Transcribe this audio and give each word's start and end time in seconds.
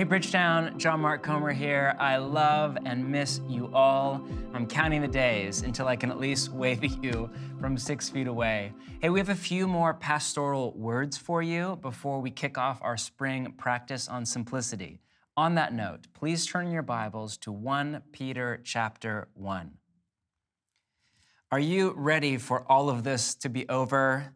Hey, 0.00 0.04
Bridgetown, 0.04 0.78
John 0.78 1.02
Mark 1.02 1.22
Comer 1.22 1.52
here. 1.52 1.94
I 1.98 2.16
love 2.16 2.78
and 2.86 3.06
miss 3.06 3.42
you 3.46 3.70
all. 3.74 4.26
I'm 4.54 4.66
counting 4.66 5.02
the 5.02 5.08
days 5.08 5.60
until 5.60 5.88
I 5.88 5.96
can 5.96 6.10
at 6.10 6.18
least 6.18 6.48
wave 6.54 6.82
at 6.82 7.04
you 7.04 7.28
from 7.60 7.76
six 7.76 8.08
feet 8.08 8.26
away. 8.26 8.72
Hey, 9.02 9.10
we 9.10 9.18
have 9.20 9.28
a 9.28 9.34
few 9.34 9.68
more 9.68 9.92
pastoral 9.92 10.72
words 10.72 11.18
for 11.18 11.42
you 11.42 11.78
before 11.82 12.18
we 12.22 12.30
kick 12.30 12.56
off 12.56 12.80
our 12.80 12.96
spring 12.96 13.52
practice 13.58 14.08
on 14.08 14.24
simplicity. 14.24 15.02
On 15.36 15.54
that 15.56 15.74
note, 15.74 16.06
please 16.14 16.46
turn 16.46 16.70
your 16.70 16.80
Bibles 16.80 17.36
to 17.36 17.52
1 17.52 18.00
Peter 18.10 18.58
chapter 18.64 19.28
1. 19.34 19.72
Are 21.52 21.60
you 21.60 21.92
ready 21.94 22.38
for 22.38 22.64
all 22.72 22.88
of 22.88 23.04
this 23.04 23.34
to 23.34 23.50
be 23.50 23.68
over 23.68 24.34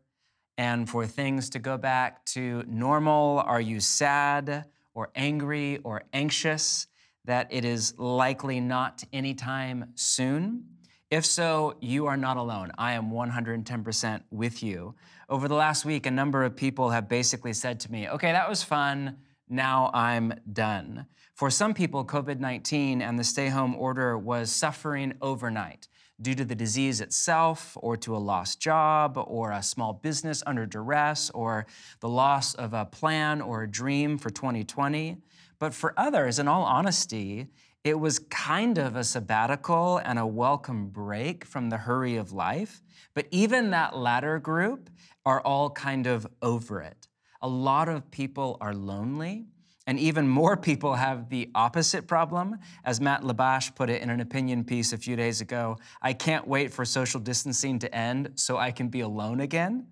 and 0.58 0.90
for 0.90 1.06
things 1.06 1.48
to 1.48 1.58
go 1.58 1.78
back 1.78 2.22
to 2.26 2.64
normal? 2.68 3.38
Are 3.38 3.62
you 3.62 3.80
sad 3.80 4.66
or 4.94 5.10
angry 5.14 5.78
or 5.84 6.04
anxious 6.12 6.86
that 7.24 7.48
it 7.50 7.64
is 7.64 7.98
likely 7.98 8.60
not 8.60 9.04
anytime 9.12 9.92
soon? 9.94 10.64
If 11.10 11.24
so, 11.24 11.76
you 11.80 12.06
are 12.06 12.16
not 12.16 12.36
alone. 12.36 12.72
I 12.76 12.92
am 12.92 13.10
110% 13.10 14.22
with 14.30 14.62
you. 14.62 14.94
Over 15.28 15.48
the 15.48 15.54
last 15.54 15.84
week, 15.84 16.06
a 16.06 16.10
number 16.10 16.42
of 16.42 16.56
people 16.56 16.90
have 16.90 17.08
basically 17.08 17.52
said 17.52 17.80
to 17.80 17.92
me, 17.92 18.08
okay, 18.08 18.32
that 18.32 18.48
was 18.48 18.62
fun. 18.62 19.18
Now 19.48 19.90
I'm 19.94 20.34
done. 20.52 21.06
For 21.34 21.50
some 21.50 21.74
people, 21.74 22.04
COVID 22.04 22.38
19 22.40 23.02
and 23.02 23.18
the 23.18 23.24
stay 23.24 23.48
home 23.48 23.74
order 23.74 24.16
was 24.16 24.50
suffering 24.50 25.14
overnight 25.20 25.88
due 26.20 26.34
to 26.34 26.44
the 26.44 26.54
disease 26.54 27.00
itself, 27.00 27.76
or 27.80 27.96
to 27.96 28.16
a 28.16 28.18
lost 28.18 28.60
job, 28.60 29.16
or 29.16 29.50
a 29.50 29.62
small 29.62 29.92
business 29.92 30.42
under 30.46 30.66
duress, 30.66 31.30
or 31.30 31.66
the 32.00 32.08
loss 32.08 32.54
of 32.54 32.72
a 32.72 32.84
plan 32.84 33.40
or 33.40 33.62
a 33.62 33.70
dream 33.70 34.16
for 34.18 34.30
2020. 34.30 35.18
But 35.58 35.74
for 35.74 35.94
others, 35.96 36.38
in 36.38 36.48
all 36.48 36.62
honesty, 36.62 37.48
it 37.84 38.00
was 38.00 38.18
kind 38.18 38.78
of 38.78 38.96
a 38.96 39.04
sabbatical 39.04 39.98
and 39.98 40.18
a 40.18 40.26
welcome 40.26 40.88
break 40.88 41.44
from 41.44 41.68
the 41.68 41.76
hurry 41.76 42.16
of 42.16 42.32
life. 42.32 42.82
But 43.14 43.26
even 43.30 43.70
that 43.70 43.96
latter 43.96 44.38
group 44.38 44.88
are 45.26 45.40
all 45.42 45.70
kind 45.70 46.06
of 46.06 46.26
over 46.40 46.80
it. 46.80 47.08
A 47.42 47.48
lot 47.48 47.90
of 47.90 48.10
people 48.10 48.56
are 48.60 48.74
lonely. 48.74 49.48
And 49.86 49.98
even 49.98 50.26
more 50.26 50.56
people 50.56 50.94
have 50.94 51.28
the 51.28 51.50
opposite 51.54 52.06
problem. 52.06 52.58
As 52.84 53.00
Matt 53.00 53.22
Labash 53.22 53.74
put 53.74 53.90
it 53.90 54.00
in 54.00 54.08
an 54.08 54.20
opinion 54.20 54.64
piece 54.64 54.92
a 54.92 54.98
few 54.98 55.14
days 55.14 55.40
ago, 55.40 55.76
I 56.00 56.14
can't 56.14 56.48
wait 56.48 56.72
for 56.72 56.84
social 56.84 57.20
distancing 57.20 57.78
to 57.80 57.94
end 57.94 58.32
so 58.36 58.56
I 58.56 58.70
can 58.70 58.88
be 58.88 59.00
alone 59.00 59.40
again. 59.40 59.86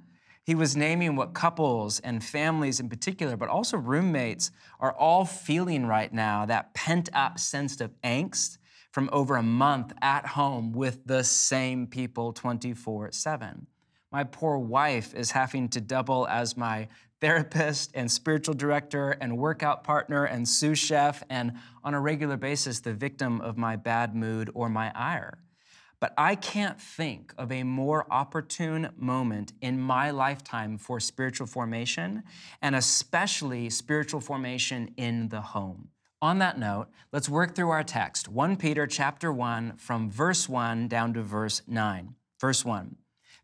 He 0.45 0.55
was 0.55 0.77
naming 0.77 1.15
what 1.15 1.35
couples 1.35 2.01
and 2.01 2.25
families 2.25 2.81
in 2.81 2.89
particular, 2.89 3.37
but 3.37 3.48
also 3.48 3.77
roommates, 3.77 4.51
are 4.81 4.93
all 4.93 5.25
feeling 5.25 5.87
right 5.87 6.13
now 6.13 6.47
that 6.47 6.75
pent 6.75 7.09
up 7.13 7.39
sense 7.39 7.81
of 7.81 7.93
angst 8.03 8.59
from 8.91 9.09
over 9.13 9.37
a 9.37 9.43
month 9.43 9.93
at 10.03 10.27
home 10.27 10.73
with 10.73 11.07
the 11.07 11.23
same 11.23 11.87
people 11.87 12.33
24 12.33 13.13
7. 13.13 13.67
My 14.11 14.25
poor 14.25 14.59
wife 14.59 15.15
is 15.15 15.31
having 15.31 15.69
to 15.70 15.81
double 15.81 16.27
as 16.29 16.57
my 16.57 16.89
therapist 17.23 17.92
and 17.95 18.11
spiritual 18.11 18.53
director 18.53 19.12
and 19.12 19.39
workout 19.39 19.84
partner 19.84 20.25
and 20.25 20.47
sous 20.47 20.77
chef, 20.77 21.23
and 21.31 21.53
on 21.84 21.95
a 21.95 22.01
regular 22.01 22.37
basis, 22.37 22.81
the 22.81 22.92
victim 22.92 23.41
of 23.41 23.56
my 23.56 23.77
bad 23.77 24.14
mood 24.14 24.51
or 24.55 24.69
my 24.69 24.91
ire. 24.92 25.39
But 26.01 26.14
I 26.19 26.34
can't 26.34 26.81
think 26.81 27.33
of 27.39 27.53
a 27.53 27.62
more 27.62 28.12
opportune 28.12 28.91
moment 28.97 29.53
in 29.61 29.81
my 29.81 30.11
lifetime 30.11 30.79
for 30.79 30.98
spiritual 30.98 31.47
formation, 31.47 32.25
and 32.61 32.75
especially 32.75 33.70
spiritual 33.70 34.20
formation 34.20 34.92
in 34.97 35.29
the 35.29 35.41
home. 35.41 35.91
On 36.20 36.41
that 36.41 36.59
note, 36.59 36.89
let's 37.12 37.29
work 37.29 37.55
through 37.55 37.70
our 37.70 37.84
text, 37.84 38.29
1 38.29 38.57
Peter 38.57 38.84
chapter 38.89 39.33
1 39.33 39.77
from 39.77 40.11
verse 40.11 40.48
1 40.48 40.89
down 40.89 41.14
to 41.14 41.23
verse 41.23 41.63
9. 41.69 42.17
Verse 42.41 42.64
1. 42.64 42.96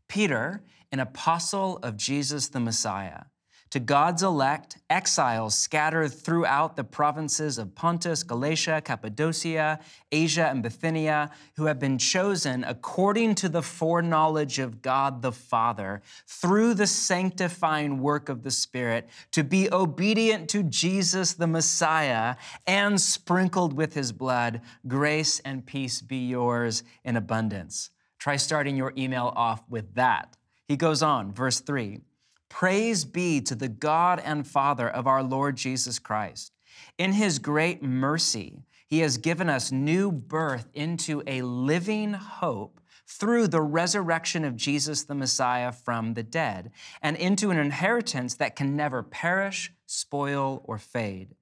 Peter, 0.08 0.64
an 0.90 0.98
apostle 0.98 1.78
of 1.84 1.96
Jesus 1.96 2.48
the 2.48 2.58
Messiah, 2.58 3.26
to 3.70 3.80
God's 3.80 4.22
elect, 4.22 4.78
exiles 4.88 5.56
scattered 5.56 6.12
throughout 6.12 6.76
the 6.76 6.84
provinces 6.84 7.58
of 7.58 7.74
Pontus, 7.74 8.22
Galatia, 8.22 8.80
Cappadocia, 8.82 9.78
Asia, 10.10 10.46
and 10.46 10.62
Bithynia, 10.62 11.30
who 11.56 11.66
have 11.66 11.78
been 11.78 11.98
chosen 11.98 12.64
according 12.64 13.34
to 13.36 13.48
the 13.48 13.62
foreknowledge 13.62 14.58
of 14.58 14.80
God 14.80 15.20
the 15.20 15.32
Father, 15.32 16.02
through 16.26 16.74
the 16.74 16.86
sanctifying 16.86 18.00
work 18.00 18.28
of 18.28 18.42
the 18.42 18.50
Spirit, 18.50 19.08
to 19.32 19.44
be 19.44 19.70
obedient 19.70 20.48
to 20.48 20.62
Jesus 20.62 21.34
the 21.34 21.46
Messiah 21.46 22.36
and 22.66 23.00
sprinkled 23.00 23.74
with 23.74 23.94
his 23.94 24.12
blood. 24.12 24.62
Grace 24.86 25.40
and 25.40 25.66
peace 25.66 26.00
be 26.00 26.26
yours 26.28 26.82
in 27.04 27.16
abundance. 27.16 27.90
Try 28.18 28.36
starting 28.36 28.76
your 28.76 28.92
email 28.96 29.32
off 29.36 29.62
with 29.68 29.94
that. 29.94 30.36
He 30.66 30.76
goes 30.76 31.02
on, 31.02 31.32
verse 31.32 31.60
3. 31.60 32.00
Praise 32.48 33.04
be 33.04 33.40
to 33.42 33.54
the 33.54 33.68
God 33.68 34.20
and 34.24 34.46
Father 34.46 34.88
of 34.88 35.06
our 35.06 35.22
Lord 35.22 35.56
Jesus 35.56 35.98
Christ. 35.98 36.52
In 36.96 37.12
his 37.12 37.38
great 37.38 37.82
mercy, 37.82 38.62
he 38.86 39.00
has 39.00 39.18
given 39.18 39.48
us 39.48 39.70
new 39.70 40.10
birth 40.10 40.68
into 40.74 41.22
a 41.26 41.42
living 41.42 42.14
hope 42.14 42.80
through 43.06 43.48
the 43.48 43.62
resurrection 43.62 44.44
of 44.44 44.56
Jesus 44.56 45.04
the 45.04 45.14
Messiah 45.14 45.72
from 45.72 46.14
the 46.14 46.22
dead, 46.22 46.70
and 47.00 47.16
into 47.16 47.50
an 47.50 47.58
inheritance 47.58 48.34
that 48.34 48.54
can 48.54 48.76
never 48.76 49.02
perish, 49.02 49.72
spoil, 49.86 50.62
or 50.64 50.78
fade. 50.78 51.34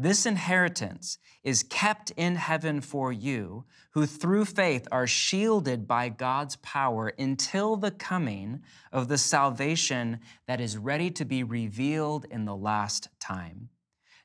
This 0.00 0.26
inheritance 0.26 1.18
is 1.42 1.64
kept 1.64 2.12
in 2.12 2.36
heaven 2.36 2.80
for 2.80 3.12
you, 3.12 3.64
who 3.90 4.06
through 4.06 4.44
faith 4.44 4.86
are 4.92 5.08
shielded 5.08 5.88
by 5.88 6.08
God's 6.08 6.54
power 6.54 7.08
until 7.18 7.74
the 7.74 7.90
coming 7.90 8.62
of 8.92 9.08
the 9.08 9.18
salvation 9.18 10.20
that 10.46 10.60
is 10.60 10.78
ready 10.78 11.10
to 11.10 11.24
be 11.24 11.42
revealed 11.42 12.26
in 12.30 12.44
the 12.44 12.54
last 12.54 13.08
time. 13.18 13.70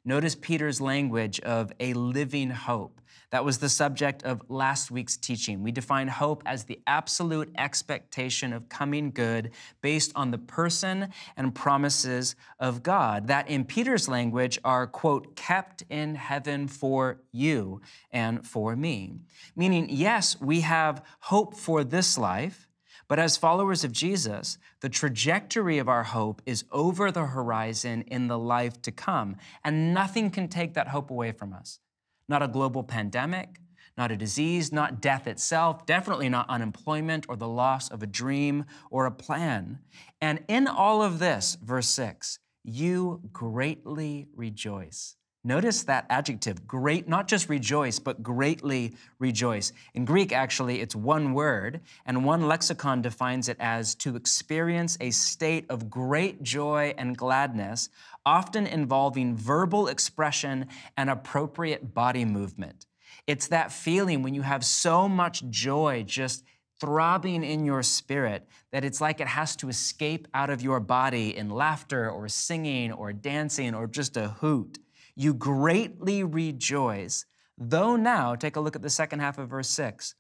Notice 0.06 0.36
Peter's 0.36 0.80
language 0.80 1.40
of 1.40 1.74
a 1.80 1.94
living 1.94 2.52
hope. 2.52 3.02
That 3.34 3.44
was 3.44 3.58
the 3.58 3.68
subject 3.68 4.22
of 4.22 4.44
last 4.48 4.92
week's 4.92 5.18
teaching. 5.18 5.64
We 5.64 5.72
define 5.72 6.08
hope 6.08 6.44
as 6.46 6.66
the 6.66 6.80
absolute 6.86 7.52
expectation 7.58 8.54
of 8.54 8.70
coming 8.70 9.10
good 9.10 9.54
based 9.82 10.12
on 10.16 10.30
the 10.30 10.38
person 10.38 11.08
and 11.36 11.56
promises 11.56 12.36
of 12.60 12.84
God, 12.84 13.26
that 13.30 13.50
in 13.50 13.66
Peter's 13.66 14.08
language 14.08 14.60
are, 14.64 14.86
quote, 14.86 15.36
kept 15.36 15.82
in 15.90 16.14
heaven 16.14 16.68
for 16.68 17.22
you 17.32 17.82
and 18.12 18.46
for 18.46 18.76
me. 18.76 19.16
Meaning, 19.56 19.88
yes, 19.90 20.40
we 20.40 20.62
have 20.62 21.04
hope 21.22 21.56
for 21.56 21.84
this 21.84 22.20
life. 22.20 22.68
But 23.08 23.18
as 23.18 23.36
followers 23.36 23.84
of 23.84 23.92
Jesus, 23.92 24.60
the 24.82 24.90
trajectory 24.90 25.80
of 25.80 25.90
our 25.90 26.04
hope 26.04 26.44
is 26.46 26.66
over 26.72 27.10
the 27.10 27.26
horizon 27.26 28.04
in 28.04 28.28
the 28.28 28.38
life 28.38 28.80
to 28.84 28.92
come, 28.92 29.38
and 29.64 29.92
nothing 29.92 30.30
can 30.30 30.48
take 30.50 30.76
that 30.76 30.90
hope 30.90 31.10
away 31.10 31.32
from 31.32 31.52
us 31.52 31.80
not 32.28 32.44
a 32.44 32.48
global 32.48 32.84
pandemic, 32.84 33.60
not 33.98 34.12
a 34.12 34.18
disease, 34.18 34.72
not 34.72 35.02
death 35.02 35.28
itself, 35.28 35.86
definitely 35.86 36.30
not 36.30 36.50
unemployment 36.50 37.26
or 37.30 37.36
the 37.36 37.48
loss 37.48 37.90
of 37.90 38.02
a 38.02 38.08
dream 38.08 38.66
or 38.90 39.06
a 39.06 39.12
plan. 39.12 39.80
And 40.20 40.44
in 40.48 40.68
all 40.68 41.04
of 41.04 41.20
this, 41.20 41.58
verse 41.62 41.90
6, 41.90 42.40
you 42.64 43.22
greatly 43.32 44.28
rejoice. 44.36 45.16
Notice 45.46 45.84
that 45.84 46.06
adjective, 46.10 46.66
great, 46.66 47.10
not 47.10 47.28
just 47.28 47.50
rejoice, 47.50 48.00
but 48.00 48.24
greatly 48.24 48.96
rejoice. 49.20 49.74
In 49.94 50.06
Greek, 50.06 50.32
actually, 50.32 50.80
it's 50.80 50.96
one 50.96 51.34
word, 51.34 51.82
and 52.06 52.24
one 52.24 52.48
lexicon 52.48 53.02
defines 53.02 53.50
it 53.50 53.58
as 53.60 53.94
to 53.96 54.16
experience 54.16 54.98
a 55.02 55.10
state 55.10 55.66
of 55.70 55.90
great 55.90 56.44
joy 56.44 56.94
and 56.98 57.18
gladness, 57.18 57.90
often 58.26 58.68
involving 58.68 59.36
verbal 59.36 59.88
expression 59.88 60.68
and 60.98 61.10
appropriate 61.10 61.94
body 61.94 62.26
movement. 62.26 62.86
It's 63.28 63.48
that 63.48 63.72
feeling 63.72 64.24
when 64.24 64.34
you 64.34 64.42
have 64.42 64.66
so 64.66 65.08
much 65.08 65.44
joy 65.50 66.04
just 66.06 66.44
throbbing 66.80 67.44
in 67.44 67.66
your 67.66 67.84
spirit 67.84 68.48
that 68.72 68.84
it's 68.84 69.00
like 69.00 69.22
it 69.22 69.28
has 69.28 69.56
to 69.58 69.70
escape 69.70 70.28
out 70.34 70.50
of 70.50 70.62
your 70.62 70.80
body 70.80 71.36
in 71.36 71.50
laughter 71.50 72.10
or 72.10 72.28
singing 72.28 72.92
or 72.92 73.14
dancing 73.14 73.74
or 73.74 73.88
just 73.88 74.18
a 74.18 74.28
hoot 74.28 74.80
you 75.16 75.34
greatly 75.34 76.24
rejoice, 76.24 77.26
though 77.58 77.96
now, 77.96 78.36
take 78.36 78.56
a 78.56 78.60
look 78.60 78.76
at 78.76 78.82
the 78.82 78.90
second 78.90 79.20
half 79.20 79.38
of 79.38 79.50
verse 79.50 79.70
6. 79.70 80.16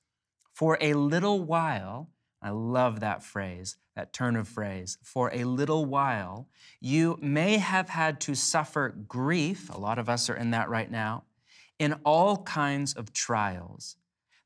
For 0.54 0.78
a 0.80 0.94
little 0.94 1.44
while, 1.44 2.10
I 2.44 2.50
love 2.50 3.00
that 3.00 3.24
phrase, 3.24 3.78
that 3.95 4.12
turn 4.12 4.36
of 4.36 4.48
phrase. 4.48 4.98
For 5.01 5.31
a 5.34 5.45
little 5.45 5.86
while, 5.86 6.50
you 6.81 7.18
may 7.22 7.57
have 7.57 7.90
had 7.90 8.19
to 8.22 8.36
suffer 8.36 8.90
grief, 8.90 9.69
a 9.74 9.80
lot 9.80 9.98
of 9.98 10.10
us 10.10 10.30
are 10.30 10.36
in 10.36 10.51
that 10.51 10.69
right 10.69 10.92
now, 10.92 11.24
in 11.80 11.94
all 12.04 12.44
kinds 12.44 12.94
of 12.94 13.13
trials. 13.13 13.95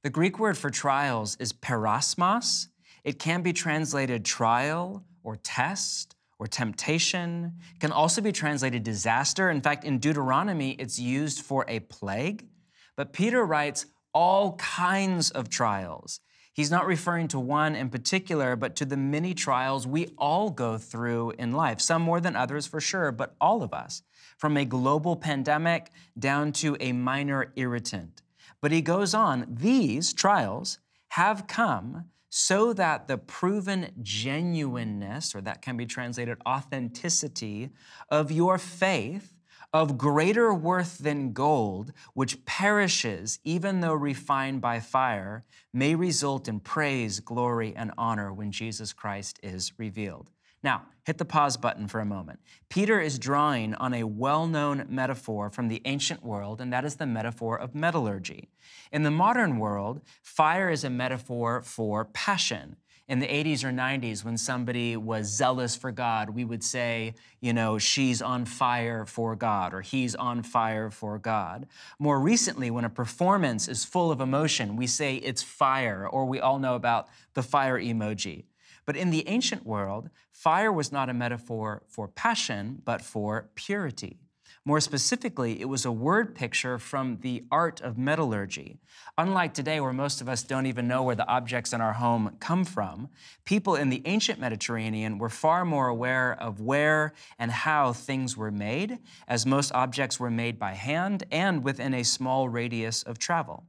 The 0.03 0.11
Greek 0.11 0.37
word 0.37 0.57
for 0.57 0.69
trials 0.69 1.35
is 1.39 1.51
peirasmos. 1.51 2.67
It 3.03 3.19
can 3.19 3.41
be 3.41 3.51
translated 3.51 4.23
trial 4.23 5.03
or 5.23 5.35
test 5.35 6.15
or 6.39 6.45
temptation. 6.45 7.53
It 7.75 7.79
can 7.79 7.91
also 7.91 8.21
be 8.21 8.31
translated 8.31 8.83
disaster. 8.83 9.49
In 9.49 9.61
fact, 9.61 9.83
in 9.83 9.97
Deuteronomy, 9.97 10.71
it's 10.73 10.99
used 10.99 11.41
for 11.41 11.65
a 11.67 11.79
plague. 11.79 12.47
But 12.95 13.11
Peter 13.11 13.43
writes 13.43 13.87
all 14.13 14.55
kinds 14.55 15.31
of 15.31 15.49
trials. 15.49 16.19
He's 16.57 16.71
not 16.71 16.87
referring 16.87 17.27
to 17.27 17.39
one 17.39 17.75
in 17.75 17.89
particular, 17.89 18.55
but 18.55 18.75
to 18.77 18.85
the 18.85 18.97
many 18.97 19.35
trials 19.35 19.85
we 19.85 20.07
all 20.17 20.49
go 20.49 20.79
through 20.79 21.33
in 21.37 21.51
life, 21.51 21.79
some 21.79 22.01
more 22.01 22.19
than 22.19 22.35
others 22.35 22.65
for 22.65 22.81
sure, 22.81 23.11
but 23.11 23.35
all 23.39 23.61
of 23.61 23.75
us, 23.75 24.01
from 24.39 24.57
a 24.57 24.65
global 24.65 25.15
pandemic 25.15 25.91
down 26.17 26.51
to 26.53 26.75
a 26.79 26.93
minor 26.93 27.53
irritant. 27.55 28.23
But 28.59 28.71
he 28.71 28.81
goes 28.81 29.13
on, 29.13 29.45
these 29.47 30.13
trials 30.13 30.79
have 31.09 31.45
come 31.45 32.05
so 32.27 32.73
that 32.73 33.07
the 33.07 33.19
proven 33.19 33.91
genuineness, 34.01 35.35
or 35.35 35.41
that 35.41 35.61
can 35.61 35.77
be 35.77 35.85
translated 35.85 36.39
authenticity, 36.47 37.69
of 38.09 38.31
your 38.31 38.57
faith 38.57 39.36
of 39.73 39.97
greater 39.97 40.53
worth 40.53 40.97
than 40.97 41.33
gold, 41.33 41.91
which 42.13 42.43
perishes 42.45 43.39
even 43.43 43.81
though 43.81 43.93
refined 43.93 44.61
by 44.61 44.79
fire, 44.79 45.43
may 45.73 45.93
result 45.95 46.47
in 46.47 46.59
praise, 46.59 47.19
glory, 47.19 47.73
and 47.75 47.91
honor 47.97 48.33
when 48.33 48.51
Jesus 48.51 48.93
Christ 48.93 49.39
is 49.43 49.73
revealed. 49.77 50.29
Now, 50.63 50.83
hit 51.05 51.17
the 51.17 51.25
pause 51.25 51.55
button 51.55 51.87
for 51.87 51.99
a 51.99 52.05
moment. 52.05 52.39
Peter 52.69 52.99
is 52.99 53.19
drawing 53.19 53.75
on 53.75 53.93
a 53.93 54.03
well 54.03 54.47
known 54.47 54.85
metaphor 54.89 55.49
from 55.49 55.67
the 55.67 55.81
ancient 55.85 56.23
world, 56.23 56.59
and 56.59 56.73
that 56.73 56.83
is 56.83 56.95
the 56.95 57.05
metaphor 57.05 57.57
of 57.57 57.75
metallurgy. 57.75 58.49
In 58.91 59.03
the 59.03 59.11
modern 59.11 59.59
world, 59.59 60.01
fire 60.23 60.69
is 60.69 60.83
a 60.83 60.89
metaphor 60.89 61.61
for 61.61 62.05
passion 62.05 62.77
in 63.07 63.19
the 63.19 63.27
80s 63.27 63.63
or 63.63 63.71
90s 63.71 64.25
when 64.25 64.37
somebody 64.37 64.97
was 64.97 65.27
zealous 65.27 65.75
for 65.75 65.91
God, 65.91 66.31
we 66.31 66.43
would 66.43 66.63
say, 66.63 67.15
you 67.39 67.53
know, 67.53 67.77
she's 67.77 68.21
on 68.21 68.45
fire 68.45 69.05
for 69.05 69.35
God 69.35 69.73
or 69.73 69.81
he's 69.81 70.13
on 70.13 70.43
fire 70.43 70.91
for 70.91 71.17
God. 71.17 71.67
More 71.99 72.19
recently, 72.19 72.69
when 72.69 72.83
a 72.83 72.89
performance 72.89 73.69
is 73.69 73.85
full 73.85 74.11
of 74.11 74.19
emotion, 74.19 74.75
we 74.75 74.87
say 74.87 75.15
it's 75.15 75.41
fire, 75.41 76.05
or 76.05 76.25
we 76.25 76.39
all 76.39 76.59
know 76.59 76.75
about 76.75 77.07
the 77.33 77.43
fire 77.43 77.79
emoji. 77.79 78.43
But 78.85 78.97
in 78.97 79.09
the 79.09 79.27
ancient 79.27 79.65
world, 79.65 80.09
fire 80.31 80.71
was 80.71 80.91
not 80.91 81.09
a 81.09 81.13
metaphor 81.13 81.83
for 81.87 82.07
passion, 82.07 82.81
but 82.83 83.01
for 83.01 83.49
purity. 83.55 84.19
More 84.67 84.81
specifically, 84.81 85.61
it 85.61 85.69
was 85.69 85.85
a 85.85 85.93
word 85.93 86.35
picture 86.35 86.77
from 86.77 87.19
the 87.21 87.45
art 87.49 87.79
of 87.79 87.97
metallurgy. 87.97 88.81
Unlike 89.17 89.53
today, 89.53 89.79
where 89.79 89.93
most 89.93 90.19
of 90.19 90.27
us 90.27 90.43
don't 90.43 90.65
even 90.65 90.89
know 90.89 91.03
where 91.03 91.15
the 91.15 91.25
objects 91.25 91.71
in 91.71 91.79
our 91.79 91.93
home 91.93 92.35
come 92.41 92.65
from, 92.65 93.07
people 93.45 93.75
in 93.75 93.87
the 93.89 94.01
ancient 94.03 94.41
Mediterranean 94.41 95.19
were 95.19 95.29
far 95.29 95.63
more 95.63 95.87
aware 95.87 96.35
of 96.41 96.59
where 96.59 97.13
and 97.39 97.49
how 97.49 97.93
things 97.93 98.35
were 98.35 98.51
made, 98.51 98.99
as 99.25 99.45
most 99.45 99.71
objects 99.71 100.19
were 100.19 100.29
made 100.29 100.59
by 100.59 100.73
hand 100.73 101.23
and 101.31 101.63
within 101.63 101.93
a 101.93 102.03
small 102.03 102.49
radius 102.49 103.03
of 103.03 103.17
travel. 103.17 103.63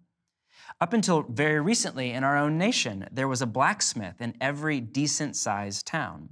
Up 0.80 0.92
until 0.92 1.22
very 1.22 1.60
recently 1.60 2.10
in 2.10 2.24
our 2.24 2.36
own 2.36 2.58
nation, 2.58 3.06
there 3.12 3.28
was 3.28 3.40
a 3.40 3.46
blacksmith 3.46 4.20
in 4.20 4.34
every 4.40 4.80
decent 4.80 5.36
sized 5.36 5.86
town. 5.86 6.30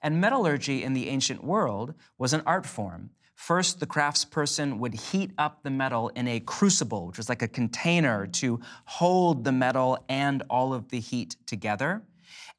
And 0.00 0.20
metallurgy 0.20 0.84
in 0.84 0.92
the 0.92 1.08
ancient 1.08 1.42
world 1.42 1.94
was 2.16 2.32
an 2.32 2.42
art 2.46 2.64
form 2.64 3.10
First, 3.34 3.80
the 3.80 3.86
craftsperson 3.86 4.78
would 4.78 4.94
heat 4.94 5.32
up 5.38 5.62
the 5.62 5.70
metal 5.70 6.08
in 6.10 6.28
a 6.28 6.40
crucible, 6.40 7.08
which 7.08 7.18
was 7.18 7.28
like 7.28 7.42
a 7.42 7.48
container 7.48 8.26
to 8.28 8.60
hold 8.84 9.44
the 9.44 9.52
metal 9.52 9.98
and 10.08 10.42
all 10.48 10.72
of 10.72 10.88
the 10.88 11.00
heat 11.00 11.36
together. 11.46 12.02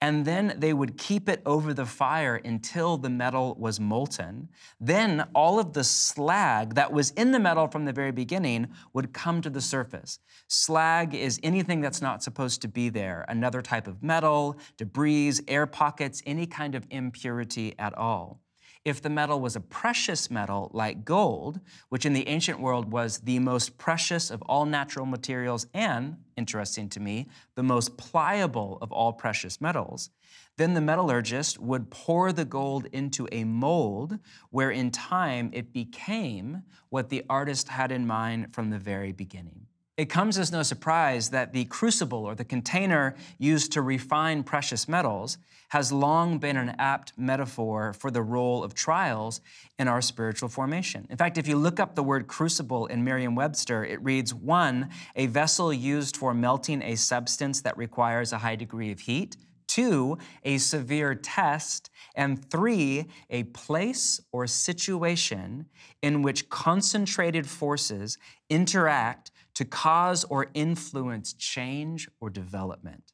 And 0.02 0.26
then 0.26 0.56
they 0.58 0.74
would 0.74 0.98
keep 0.98 1.30
it 1.30 1.42
over 1.46 1.74
the 1.74 1.86
fire 1.86 2.36
until 2.36 2.98
the 2.98 3.10
metal 3.10 3.56
was 3.58 3.80
molten. 3.80 4.50
Then 4.80 5.28
all 5.34 5.60
of 5.60 5.74
the 5.74 5.84
slag 5.84 6.76
that 6.76 6.92
was 6.92 7.12
in 7.12 7.32
the 7.32 7.40
metal 7.40 7.68
from 7.68 7.86
the 7.86 7.94
very 7.94 8.12
beginning 8.12 8.68
would 8.94 9.14
come 9.14 9.42
to 9.42 9.50
the 9.50 9.62
surface. 9.62 10.20
Slag 10.48 11.16
is 11.16 11.40
anything 11.44 11.82
that's 11.82 12.02
not 12.02 12.22
supposed 12.22 12.62
to 12.62 12.68
be 12.68 12.90
there 12.90 13.26
another 13.30 13.62
type 13.62 13.88
of 13.88 14.04
metal, 14.04 14.58
debris, 14.78 15.34
air 15.48 15.66
pockets, 15.66 16.22
any 16.26 16.46
kind 16.46 16.76
of 16.76 16.86
impurity 16.92 17.74
at 17.80 17.98
all 17.98 18.42
if 18.86 19.02
the 19.02 19.10
metal 19.10 19.42
was 19.42 19.56
a 19.56 19.60
precious 19.60 20.30
metal 20.30 20.70
like 20.72 21.04
gold, 21.04 21.60
which 21.90 22.06
in 22.06 22.14
the 22.14 22.28
ancient 22.28 22.60
world 22.60 22.92
was 22.92 23.18
the 23.20 23.40
most 23.40 23.80
precious 23.80 24.30
of 24.30 24.44
all 24.44 24.66
natural 24.66 25.08
materials 25.08 25.66
and, 25.74 26.18
interesting 26.38 26.88
to 26.88 27.00
me, 27.00 27.28
the 27.56 27.64
most 27.64 27.98
pliable 27.98 28.78
of 28.82 28.92
all 28.92 29.12
precious 29.12 29.60
metals, 29.60 30.12
then 30.58 30.76
the 30.76 30.82
metallurgist 30.82 31.60
would 31.60 31.90
pour 31.90 32.32
the 32.32 32.46
gold 32.46 32.86
into 32.94 33.28
a 33.32 33.44
mold 33.44 34.20
where 34.52 34.72
in 34.72 34.92
time 34.92 35.50
it 35.52 35.74
became 35.74 36.62
what 36.90 37.10
the 37.10 37.24
artist 37.28 37.68
had 37.68 37.92
in 37.92 38.06
mind 38.06 38.54
from 38.54 38.70
the 38.70 38.80
very 38.80 39.12
beginning. 39.12 39.66
It 39.98 40.10
comes 40.10 40.38
as 40.38 40.52
no 40.52 40.62
surprise 40.62 41.30
that 41.30 41.54
the 41.54 41.64
crucible 41.66 42.26
or 42.26 42.36
the 42.36 42.44
container 42.44 43.16
used 43.38 43.72
to 43.72 43.82
refine 43.82 44.44
precious 44.44 44.90
metals 44.90 45.38
has 45.70 45.90
long 45.90 46.38
been 46.38 46.58
an 46.58 46.76
apt 46.78 47.14
metaphor 47.18 47.94
for 47.94 48.12
the 48.12 48.22
role 48.22 48.62
of 48.62 48.74
trials 48.74 49.40
in 49.80 49.88
our 49.88 50.02
spiritual 50.02 50.50
formation. 50.50 51.08
In 51.10 51.16
fact, 51.16 51.38
if 51.38 51.48
you 51.48 51.56
look 51.56 51.80
up 51.80 51.96
the 51.96 52.04
word 52.04 52.28
crucible 52.28 52.88
in 52.88 53.06
Merriam 53.06 53.36
Webster, 53.36 53.86
it 53.86 54.04
reads 54.04 54.34
one, 54.34 54.90
a 55.16 55.28
vessel 55.28 55.72
used 55.72 56.18
for 56.18 56.34
melting 56.34 56.82
a 56.82 56.96
substance 56.96 57.62
that 57.62 57.78
requires 57.78 58.34
a 58.34 58.40
high 58.40 58.58
degree 58.58 58.92
of 58.92 59.00
heat, 59.00 59.38
two, 59.68 60.18
a 60.44 60.58
severe 60.58 61.16
test, 61.16 61.90
and 62.16 62.50
three, 62.50 63.06
a 63.30 63.44
place 63.44 64.22
or 64.32 64.48
situation 64.48 65.66
in 66.02 66.22
which 66.22 66.50
concentrated 66.50 67.48
forces 67.48 68.18
interact 68.50 69.32
to 69.56 69.66
cause 69.66 70.24
or 70.26 70.48
influence 70.54 71.34
change 71.34 72.08
or 72.20 72.30
development. 72.30 73.14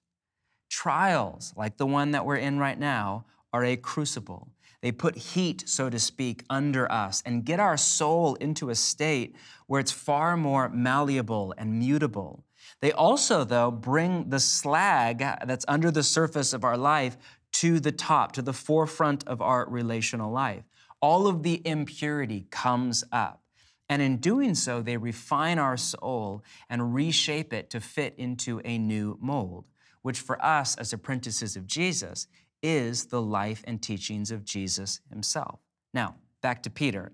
Trials, 0.70 1.54
like 1.56 1.78
the 1.78 1.86
one 1.86 2.12
that 2.12 2.26
we're 2.26 2.38
in 2.38 2.60
right 2.60 2.80
now, 2.80 3.26
are 3.54 3.64
a 3.64 3.76
crucible. 3.76 4.50
They 4.82 4.92
put 4.92 5.16
heat, 5.16 5.64
so 5.68 5.90
to 5.90 6.00
speak, 6.00 6.44
under 6.50 6.92
us 6.92 7.22
and 7.26 7.46
get 7.46 7.60
our 7.60 7.78
soul 7.78 8.36
into 8.36 8.70
a 8.70 8.76
state 8.76 9.36
where 9.68 9.80
it's 9.80 9.92
far 9.92 10.36
more 10.36 10.70
malleable 10.70 11.54
and 11.58 11.78
mutable. 11.78 12.44
They 12.82 12.92
also, 12.92 13.44
though, 13.44 13.72
bring 13.72 14.30
the 14.30 14.40
slag 14.40 15.20
that's 15.20 15.66
under 15.68 15.92
the 15.92 16.04
surface 16.04 16.52
of 16.52 16.64
our 16.64 16.78
life 16.78 17.18
to 17.54 17.80
the 17.80 17.92
top, 17.92 18.32
to 18.34 18.42
the 18.42 18.54
forefront 18.54 19.28
of 19.28 19.42
our 19.42 19.68
relational 19.70 20.32
life. 20.32 20.64
All 21.00 21.28
of 21.28 21.44
the 21.44 21.62
impurity 21.66 22.48
comes 22.50 23.04
up. 23.12 23.44
And 23.88 24.02
in 24.02 24.18
doing 24.18 24.56
so, 24.56 24.82
they 24.82 24.98
refine 24.98 25.60
our 25.60 25.78
soul 25.78 26.44
and 26.70 26.94
reshape 26.94 27.54
it 27.54 27.70
to 27.72 27.82
fit 27.82 28.16
into 28.18 28.62
a 28.64 28.78
new 28.78 29.18
mold, 29.22 29.66
which 30.02 30.20
for 30.20 30.44
us 30.44 30.76
as 30.78 30.94
apprentices 30.94 31.56
of 31.56 31.68
Jesus 31.68 32.28
is 32.64 33.08
the 33.08 33.22
life 33.22 33.64
and 33.68 33.82
teachings 33.82 34.32
of 34.32 34.46
Jesus 34.46 35.02
himself. 35.10 35.60
Now, 35.94 36.16
back 36.42 36.64
to 36.64 36.70
Peter. 36.70 37.12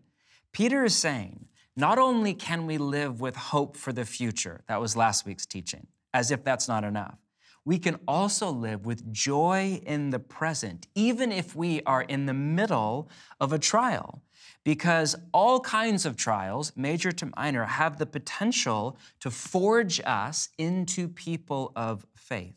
Peter 0.52 0.84
is 0.84 0.96
saying, 0.96 1.48
not 1.78 1.98
only 1.98 2.34
can 2.34 2.66
we 2.66 2.78
live 2.78 3.22
with 3.22 3.36
hope 3.36 3.78
for 3.78 3.94
the 3.94 4.04
future, 4.04 4.62
that 4.68 4.82
was 4.82 4.98
last 4.98 5.26
week's 5.26 5.46
teaching, 5.46 5.88
as 6.14 6.32
if 6.32 6.44
that's 6.44 6.68
not 6.68 6.84
enough, 6.84 7.18
we 7.64 7.78
can 7.78 8.00
also 8.08 8.50
live 8.50 8.86
with 8.86 9.14
joy 9.14 9.82
in 9.86 10.10
the 10.10 10.20
present, 10.20 10.88
even 10.96 11.32
if 11.32 11.56
we 11.56 11.82
are 11.84 12.02
in 12.02 12.26
the 12.26 12.34
middle 12.34 13.10
of 13.40 13.54
a 13.54 13.60
trial 13.60 14.22
because 14.68 15.16
all 15.34 15.62
kinds 15.62 16.06
of 16.06 16.18
trials, 16.18 16.74
major 16.76 17.10
to 17.10 17.32
minor, 17.38 17.64
have 17.64 17.98
the 17.98 18.06
potential 18.06 18.98
to 19.22 19.32
forge 19.32 20.02
us 20.06 20.50
into 20.58 21.08
people 21.08 21.72
of 21.74 22.06
faith. 22.16 22.56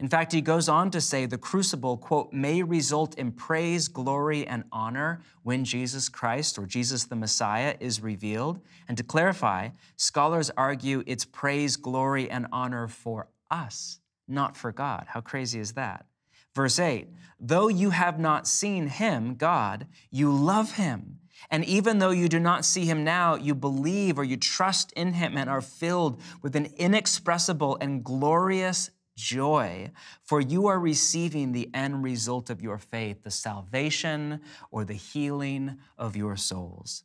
In 0.00 0.08
fact, 0.08 0.32
he 0.32 0.40
goes 0.40 0.66
on 0.66 0.90
to 0.92 1.00
say 1.00 1.26
the 1.26 1.36
crucible, 1.36 1.98
quote, 1.98 2.32
may 2.32 2.62
result 2.62 3.16
in 3.16 3.32
praise, 3.32 3.86
glory, 3.86 4.46
and 4.46 4.64
honor 4.72 5.20
when 5.42 5.62
Jesus 5.62 6.08
Christ 6.08 6.58
or 6.58 6.64
Jesus 6.64 7.04
the 7.04 7.16
Messiah 7.16 7.76
is 7.80 8.00
revealed. 8.00 8.60
And 8.88 8.96
to 8.96 9.04
clarify, 9.04 9.68
scholars 9.96 10.50
argue 10.56 11.04
it's 11.06 11.26
praise, 11.26 11.76
glory, 11.76 12.30
and 12.30 12.46
honor 12.50 12.88
for 12.88 13.28
us, 13.50 14.00
not 14.26 14.56
for 14.56 14.72
God. 14.72 15.04
How 15.08 15.20
crazy 15.20 15.60
is 15.60 15.74
that? 15.74 16.06
Verse 16.54 16.78
8, 16.78 17.08
though 17.38 17.68
you 17.68 17.90
have 17.90 18.18
not 18.18 18.46
seen 18.46 18.88
him, 18.88 19.34
God, 19.34 19.86
you 20.10 20.32
love 20.32 20.72
him 20.72 21.20
and 21.48 21.64
even 21.64 21.98
though 21.98 22.10
you 22.10 22.28
do 22.28 22.38
not 22.38 22.64
see 22.64 22.84
him 22.84 23.04
now, 23.04 23.34
you 23.34 23.54
believe 23.54 24.18
or 24.18 24.24
you 24.24 24.36
trust 24.36 24.92
in 24.92 25.14
him 25.14 25.38
and 25.38 25.48
are 25.48 25.62
filled 25.62 26.20
with 26.42 26.54
an 26.56 26.66
inexpressible 26.76 27.78
and 27.80 28.04
glorious 28.04 28.90
joy, 29.20 29.90
for 30.22 30.40
you 30.40 30.66
are 30.66 30.80
receiving 30.80 31.52
the 31.52 31.70
end 31.74 32.02
result 32.02 32.50
of 32.50 32.62
your 32.62 32.78
faith, 32.78 33.22
the 33.22 33.30
salvation 33.30 34.40
or 34.70 34.84
the 34.84 34.94
healing 34.94 35.78
of 35.98 36.16
your 36.16 36.36
souls. 36.36 37.04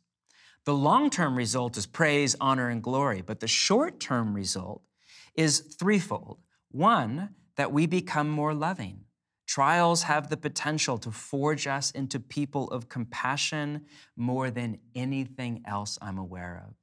The 0.64 0.74
long 0.74 1.10
term 1.10 1.36
result 1.36 1.76
is 1.76 1.86
praise, 1.86 2.34
honor, 2.40 2.68
and 2.68 2.82
glory, 2.82 3.22
but 3.22 3.40
the 3.40 3.46
short 3.46 4.00
term 4.00 4.34
result 4.34 4.82
is 5.34 5.60
threefold. 5.60 6.38
One, 6.70 7.34
that 7.56 7.72
we 7.72 7.86
become 7.86 8.28
more 8.28 8.54
loving. 8.54 9.04
Trials 9.46 10.02
have 10.02 10.28
the 10.28 10.36
potential 10.36 10.98
to 10.98 11.10
forge 11.10 11.66
us 11.66 11.90
into 11.92 12.18
people 12.18 12.68
of 12.70 12.88
compassion 12.88 13.86
more 14.16 14.50
than 14.50 14.78
anything 14.94 15.62
else 15.66 15.98
I'm 16.02 16.18
aware 16.18 16.64
of. 16.66 16.74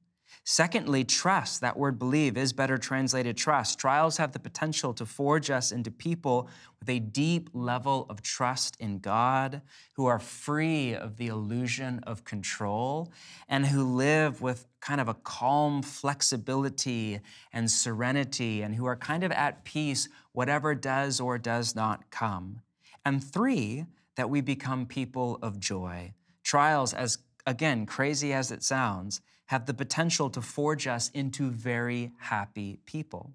Secondly, 0.46 1.04
trust. 1.04 1.62
That 1.62 1.78
word 1.78 1.98
believe 1.98 2.36
is 2.36 2.52
better 2.52 2.76
translated 2.76 3.34
trust. 3.34 3.78
Trials 3.78 4.18
have 4.18 4.32
the 4.32 4.38
potential 4.38 4.92
to 4.92 5.06
forge 5.06 5.48
us 5.48 5.72
into 5.72 5.90
people 5.90 6.50
with 6.78 6.90
a 6.90 6.98
deep 6.98 7.48
level 7.54 8.04
of 8.10 8.20
trust 8.20 8.76
in 8.78 8.98
God, 8.98 9.62
who 9.94 10.04
are 10.04 10.18
free 10.18 10.94
of 10.94 11.16
the 11.16 11.28
illusion 11.28 12.00
of 12.06 12.24
control, 12.24 13.10
and 13.48 13.64
who 13.64 13.82
live 13.82 14.42
with 14.42 14.66
kind 14.82 15.00
of 15.00 15.08
a 15.08 15.14
calm 15.14 15.82
flexibility 15.82 17.20
and 17.50 17.70
serenity, 17.70 18.60
and 18.60 18.74
who 18.74 18.84
are 18.84 18.96
kind 18.96 19.24
of 19.24 19.32
at 19.32 19.64
peace, 19.64 20.10
whatever 20.32 20.74
does 20.74 21.20
or 21.20 21.38
does 21.38 21.74
not 21.74 22.10
come. 22.10 22.60
And 23.02 23.24
three, 23.24 23.86
that 24.16 24.28
we 24.28 24.42
become 24.42 24.84
people 24.84 25.38
of 25.40 25.58
joy. 25.58 26.12
Trials, 26.42 26.92
as 26.92 27.16
again, 27.46 27.86
crazy 27.86 28.34
as 28.34 28.50
it 28.50 28.62
sounds, 28.62 29.22
have 29.46 29.66
the 29.66 29.74
potential 29.74 30.30
to 30.30 30.40
forge 30.40 30.86
us 30.86 31.10
into 31.10 31.50
very 31.50 32.12
happy 32.18 32.78
people. 32.86 33.34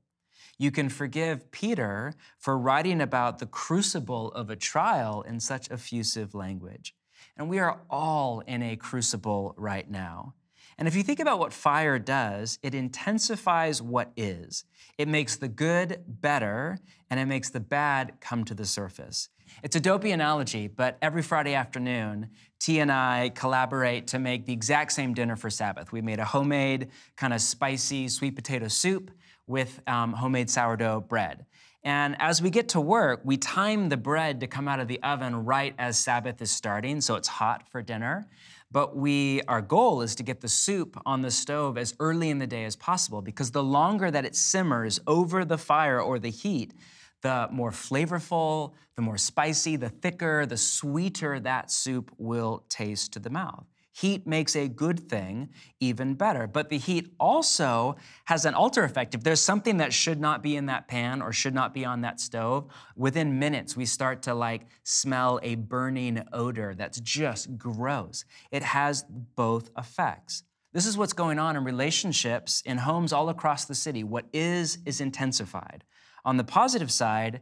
You 0.57 0.71
can 0.71 0.89
forgive 0.89 1.51
Peter 1.51 2.13
for 2.37 2.57
writing 2.57 2.99
about 2.99 3.39
the 3.39 3.45
crucible 3.45 4.31
of 4.33 4.49
a 4.49 4.55
trial 4.55 5.21
in 5.21 5.39
such 5.39 5.71
effusive 5.71 6.35
language. 6.35 6.93
And 7.37 7.49
we 7.49 7.59
are 7.59 7.79
all 7.89 8.41
in 8.41 8.61
a 8.61 8.75
crucible 8.75 9.53
right 9.57 9.89
now. 9.89 10.33
And 10.79 10.87
if 10.87 10.95
you 10.95 11.03
think 11.03 11.19
about 11.19 11.39
what 11.39 11.51
fire 11.51 11.99
does, 11.99 12.57
it 12.63 12.73
intensifies 12.73 13.81
what 13.81 14.13
is. 14.15 14.63
It 14.97 15.09
makes 15.09 15.35
the 15.35 15.49
good 15.49 16.01
better 16.07 16.79
and 17.09 17.19
it 17.19 17.25
makes 17.25 17.49
the 17.49 17.59
bad 17.59 18.13
come 18.21 18.45
to 18.45 18.53
the 18.55 18.65
surface. 18.65 19.27
It's 19.61 19.75
a 19.75 19.81
dopey 19.81 20.11
analogy, 20.11 20.69
but 20.69 20.97
every 21.01 21.21
Friday 21.21 21.53
afternoon, 21.53 22.29
T 22.61 22.79
and 22.79 22.93
I 22.93 23.31
collaborate 23.35 24.07
to 24.07 24.19
make 24.19 24.45
the 24.45 24.53
exact 24.53 24.93
same 24.93 25.13
dinner 25.13 25.35
for 25.35 25.49
Sabbath. 25.49 25.91
We 25.91 26.01
made 26.01 26.19
a 26.19 26.25
homemade, 26.25 26.91
kind 27.17 27.33
of 27.33 27.41
spicy 27.41 28.07
sweet 28.07 28.37
potato 28.37 28.69
soup 28.69 29.11
with 29.47 29.81
um, 29.85 30.13
homemade 30.13 30.49
sourdough 30.49 31.01
bread. 31.01 31.45
And 31.83 32.15
as 32.19 32.41
we 32.41 32.49
get 32.49 32.69
to 32.69 32.81
work, 32.81 33.21
we 33.23 33.37
time 33.37 33.89
the 33.89 33.97
bread 33.97 34.41
to 34.41 34.47
come 34.47 34.67
out 34.67 34.79
of 34.79 34.87
the 34.87 35.01
oven 35.01 35.45
right 35.45 35.73
as 35.77 35.97
Sabbath 35.97 36.41
is 36.41 36.51
starting, 36.51 37.01
so 37.01 37.15
it's 37.15 37.27
hot 37.27 37.67
for 37.69 37.81
dinner. 37.81 38.27
But 38.71 38.95
we, 38.95 39.41
our 39.47 39.61
goal 39.61 40.01
is 40.01 40.13
to 40.15 40.23
get 40.23 40.41
the 40.41 40.47
soup 40.47 40.99
on 41.05 41.21
the 41.21 41.31
stove 41.31 41.77
as 41.77 41.95
early 41.99 42.29
in 42.29 42.37
the 42.37 42.47
day 42.47 42.65
as 42.65 42.75
possible 42.75 43.21
because 43.21 43.51
the 43.51 43.63
longer 43.63 44.11
that 44.11 44.25
it 44.25 44.35
simmers 44.35 44.99
over 45.07 45.43
the 45.43 45.57
fire 45.57 45.99
or 45.99 46.19
the 46.19 46.29
heat, 46.29 46.73
the 47.21 47.47
more 47.51 47.71
flavorful, 47.71 48.73
the 48.95 49.01
more 49.01 49.17
spicy, 49.17 49.75
the 49.75 49.89
thicker, 49.89 50.45
the 50.45 50.57
sweeter 50.57 51.39
that 51.39 51.71
soup 51.71 52.11
will 52.17 52.63
taste 52.69 53.13
to 53.13 53.19
the 53.19 53.29
mouth. 53.31 53.65
Heat 53.99 54.25
makes 54.25 54.55
a 54.55 54.69
good 54.69 55.09
thing 55.09 55.49
even 55.81 56.13
better. 56.13 56.47
But 56.47 56.69
the 56.69 56.77
heat 56.77 57.13
also 57.19 57.97
has 58.25 58.45
an 58.45 58.53
alter 58.53 58.85
effect. 58.85 59.13
If 59.13 59.23
there's 59.23 59.41
something 59.41 59.77
that 59.77 59.91
should 59.91 60.21
not 60.21 60.41
be 60.41 60.55
in 60.55 60.67
that 60.67 60.87
pan 60.87 61.21
or 61.21 61.33
should 61.33 61.53
not 61.53 61.73
be 61.73 61.83
on 61.83 61.99
that 62.01 62.21
stove, 62.21 62.67
within 62.95 63.39
minutes 63.39 63.75
we 63.75 63.85
start 63.85 64.21
to 64.21 64.33
like 64.33 64.67
smell 64.83 65.37
a 65.43 65.55
burning 65.55 66.23
odor 66.31 66.73
that's 66.75 67.01
just 67.01 67.57
gross. 67.57 68.23
It 68.51 68.63
has 68.63 69.03
both 69.35 69.69
effects. 69.77 70.43
This 70.71 70.85
is 70.85 70.97
what's 70.97 71.11
going 71.11 71.37
on 71.37 71.57
in 71.57 71.65
relationships 71.65 72.63
in 72.65 72.77
homes 72.77 73.11
all 73.11 73.27
across 73.27 73.65
the 73.65 73.75
city. 73.75 74.05
What 74.05 74.27
is, 74.31 74.77
is 74.85 75.01
intensified. 75.01 75.83
On 76.23 76.37
the 76.37 76.45
positive 76.45 76.91
side, 76.91 77.41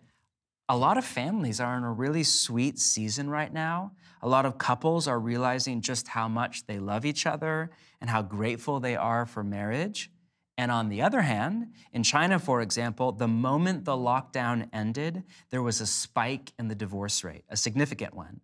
a 0.70 0.76
lot 0.76 0.98
of 0.98 1.06
families 1.06 1.60
are 1.60 1.78
in 1.78 1.84
a 1.84 1.92
really 1.92 2.24
sweet 2.24 2.78
season 2.78 3.30
right 3.30 3.54
now. 3.54 3.94
A 4.22 4.28
lot 4.28 4.46
of 4.46 4.58
couples 4.58 5.08
are 5.08 5.20
realizing 5.20 5.82
just 5.82 6.10
how 6.10 6.28
much 6.28 6.66
they 6.66 6.80
love 6.80 7.06
each 7.06 7.26
other 7.26 7.70
and 8.02 8.10
how 8.10 8.22
grateful 8.22 8.80
they 8.80 8.96
are 8.96 9.26
for 9.26 9.44
marriage. 9.44 10.12
And 10.58 10.72
on 10.72 10.90
the 10.90 11.02
other 11.02 11.22
hand, 11.22 11.74
in 11.94 12.04
China, 12.04 12.40
for 12.40 12.62
example, 12.62 13.12
the 13.12 13.28
moment 13.28 13.86
the 13.86 13.96
lockdown 13.96 14.68
ended, 14.74 15.24
there 15.52 15.62
was 15.62 15.80
a 15.80 15.86
spike 15.86 16.52
in 16.58 16.68
the 16.68 16.76
divorce 16.76 17.24
rate, 17.24 17.46
a 17.48 17.56
significant 17.56 18.14
one. 18.16 18.42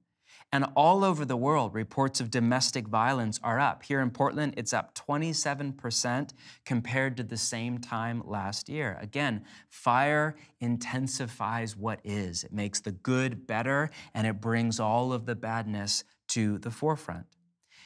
And 0.53 0.67
all 0.75 1.03
over 1.03 1.25
the 1.25 1.35
world, 1.35 1.73
reports 1.73 2.21
of 2.21 2.29
domestic 2.29 2.87
violence 2.87 3.39
are 3.43 3.59
up. 3.59 3.81
Here 3.81 3.99
in 4.01 4.11
Portland, 4.11 4.53
it's 4.55 4.71
up 4.71 4.93
27% 4.93 6.29
compared 6.63 7.17
to 7.17 7.23
the 7.23 7.37
same 7.37 7.79
time 7.79 8.21
last 8.23 8.69
year. 8.69 8.99
Again, 9.01 9.45
fire 9.67 10.35
intensifies 10.59 11.75
what 11.75 12.01
is, 12.03 12.43
it 12.43 12.53
makes 12.53 12.79
the 12.79 12.91
good 12.91 13.47
better, 13.47 13.89
and 14.13 14.27
it 14.27 14.41
brings 14.41 14.79
all 14.79 15.11
of 15.11 15.25
the 15.25 15.33
badness 15.33 16.03
to 16.27 16.59
the 16.59 16.69
forefront. 16.69 17.25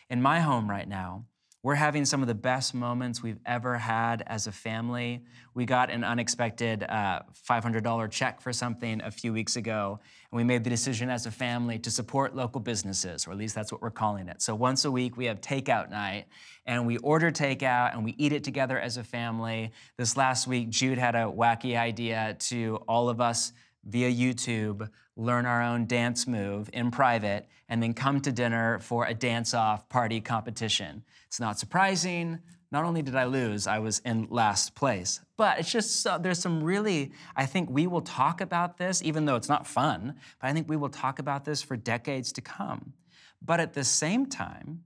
In 0.10 0.22
my 0.22 0.42
home 0.42 0.70
right 0.70 0.90
now, 0.90 1.24
we're 1.64 1.76
having 1.76 2.06
some 2.06 2.22
of 2.22 2.28
the 2.28 2.36
best 2.36 2.74
moments 2.74 3.24
we've 3.24 3.40
ever 3.46 3.78
had 3.78 4.24
as 4.28 4.48
a 4.48 4.52
family. 4.52 5.26
We 5.54 5.66
got 5.66 5.90
an 5.90 6.04
unexpected 6.04 6.84
uh, 6.84 7.22
$500 7.50 8.12
check 8.12 8.42
for 8.42 8.54
something 8.54 9.02
a 9.02 9.10
few 9.10 9.34
weeks 9.34 9.56
ago, 9.56 10.00
and 10.32 10.38
we 10.38 10.44
made 10.44 10.64
the 10.64 10.70
decision 10.70 11.10
as 11.10 11.26
a 11.26 11.32
family 11.32 11.80
to 11.80 11.90
support 11.90 12.36
local 12.36 12.62
businesses, 12.62 13.28
or 13.28 13.32
at 13.32 13.38
least 13.38 13.56
that's 13.56 13.72
what 13.72 13.82
we're 13.82 13.90
calling 13.90 14.28
it. 14.28 14.42
So 14.42 14.54
once 14.54 14.86
a 14.86 14.92
week, 14.92 15.18
we 15.18 15.26
have 15.26 15.42
takeout 15.42 15.90
night, 15.90 16.28
and 16.66 16.86
we 16.86 16.98
order 16.98 17.32
takeout 17.32 17.94
and 17.94 18.04
we 18.04 18.14
eat 18.18 18.34
it 18.34 18.44
together 18.44 18.80
as 18.80 18.98
a 18.98 19.04
family. 19.04 19.72
This 19.98 20.16
last 20.16 20.48
week, 20.48 20.70
Jude 20.70 20.98
had 20.98 21.16
a 21.16 21.26
wacky 21.26 21.78
idea 21.78 22.36
to 22.40 22.78
all 22.88 23.10
of 23.10 23.20
us 23.20 23.52
via 23.84 24.12
YouTube, 24.12 24.90
learn 25.18 25.46
our 25.46 25.62
own 25.62 25.86
dance 25.88 26.28
move 26.28 26.70
in 26.72 26.92
private, 26.92 27.48
and 27.68 27.84
then 27.84 27.94
come 27.94 28.22
to 28.22 28.32
dinner 28.32 28.80
for 28.80 29.06
a 29.06 29.14
dance 29.14 29.54
off 29.54 29.90
party 29.90 30.22
competition. 30.22 31.04
It's 31.26 31.40
not 31.40 31.60
surprising. 31.60 32.40
Not 32.72 32.86
only 32.86 33.02
did 33.02 33.16
I 33.16 33.26
lose, 33.26 33.66
I 33.66 33.80
was 33.80 34.00
in 34.00 34.28
last 34.30 34.76
place. 34.76 35.22
But 35.38 35.60
it's 35.60 35.72
just 35.72 36.02
so, 36.02 36.18
there's 36.18 36.40
some 36.40 36.64
really, 36.64 37.12
I 37.36 37.46
think 37.46 37.70
we 37.70 37.88
will 37.88 38.02
talk 38.02 38.42
about 38.42 38.78
this, 38.78 39.02
even 39.04 39.26
though 39.26 39.36
it's 39.36 39.50
not 39.50 39.66
fun, 39.66 40.16
but 40.40 40.48
I 40.48 40.54
think 40.54 40.70
we 40.70 40.76
will 40.76 40.90
talk 40.90 41.20
about 41.20 41.46
this 41.46 41.62
for 41.62 41.78
decades 41.78 42.32
to 42.34 42.42
come. 42.42 42.94
But 43.42 43.60
at 43.60 43.74
the 43.74 43.84
same 43.84 44.26
time, 44.26 44.84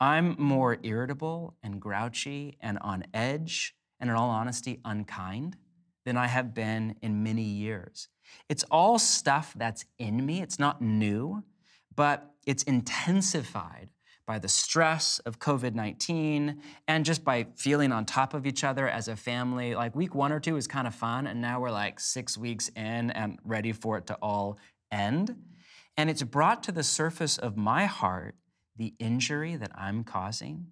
I'm 0.00 0.36
more 0.38 0.78
irritable 0.82 1.56
and 1.62 1.80
grouchy 1.80 2.58
and 2.60 2.78
on 2.80 3.04
edge, 3.14 3.74
and 4.00 4.10
in 4.10 4.16
all 4.16 4.30
honesty, 4.30 4.80
unkind 4.84 5.56
than 6.04 6.16
I 6.16 6.26
have 6.26 6.54
been 6.54 6.96
in 7.02 7.22
many 7.22 7.42
years. 7.42 8.08
It's 8.48 8.64
all 8.70 8.98
stuff 8.98 9.54
that's 9.56 9.84
in 9.98 10.24
me, 10.24 10.42
it's 10.42 10.58
not 10.58 10.80
new, 10.82 11.42
but 11.94 12.34
it's 12.46 12.62
intensified 12.64 13.90
by 14.26 14.38
the 14.38 14.48
stress 14.48 15.18
of 15.20 15.38
COVID 15.38 15.74
19 15.74 16.60
and 16.86 17.04
just 17.04 17.24
by 17.24 17.46
feeling 17.56 17.92
on 17.92 18.04
top 18.04 18.34
of 18.34 18.46
each 18.46 18.64
other 18.64 18.88
as 18.88 19.08
a 19.08 19.16
family. 19.16 19.74
Like 19.74 19.94
week 19.94 20.14
one 20.14 20.32
or 20.32 20.40
two 20.40 20.56
is 20.56 20.66
kind 20.66 20.86
of 20.86 20.94
fun, 20.94 21.26
and 21.26 21.40
now 21.40 21.60
we're 21.60 21.70
like 21.70 22.00
six 22.00 22.38
weeks 22.38 22.68
in 22.76 23.10
and 23.10 23.38
ready 23.44 23.72
for 23.72 23.98
it 23.98 24.06
to 24.06 24.14
all 24.22 24.58
end. 24.90 25.36
And 25.96 26.08
it's 26.08 26.22
brought 26.22 26.62
to 26.64 26.72
the 26.72 26.82
surface 26.82 27.36
of 27.36 27.56
my 27.56 27.86
heart 27.86 28.36
the 28.76 28.94
injury 28.98 29.56
that 29.56 29.70
I'm 29.74 30.04
causing, 30.04 30.68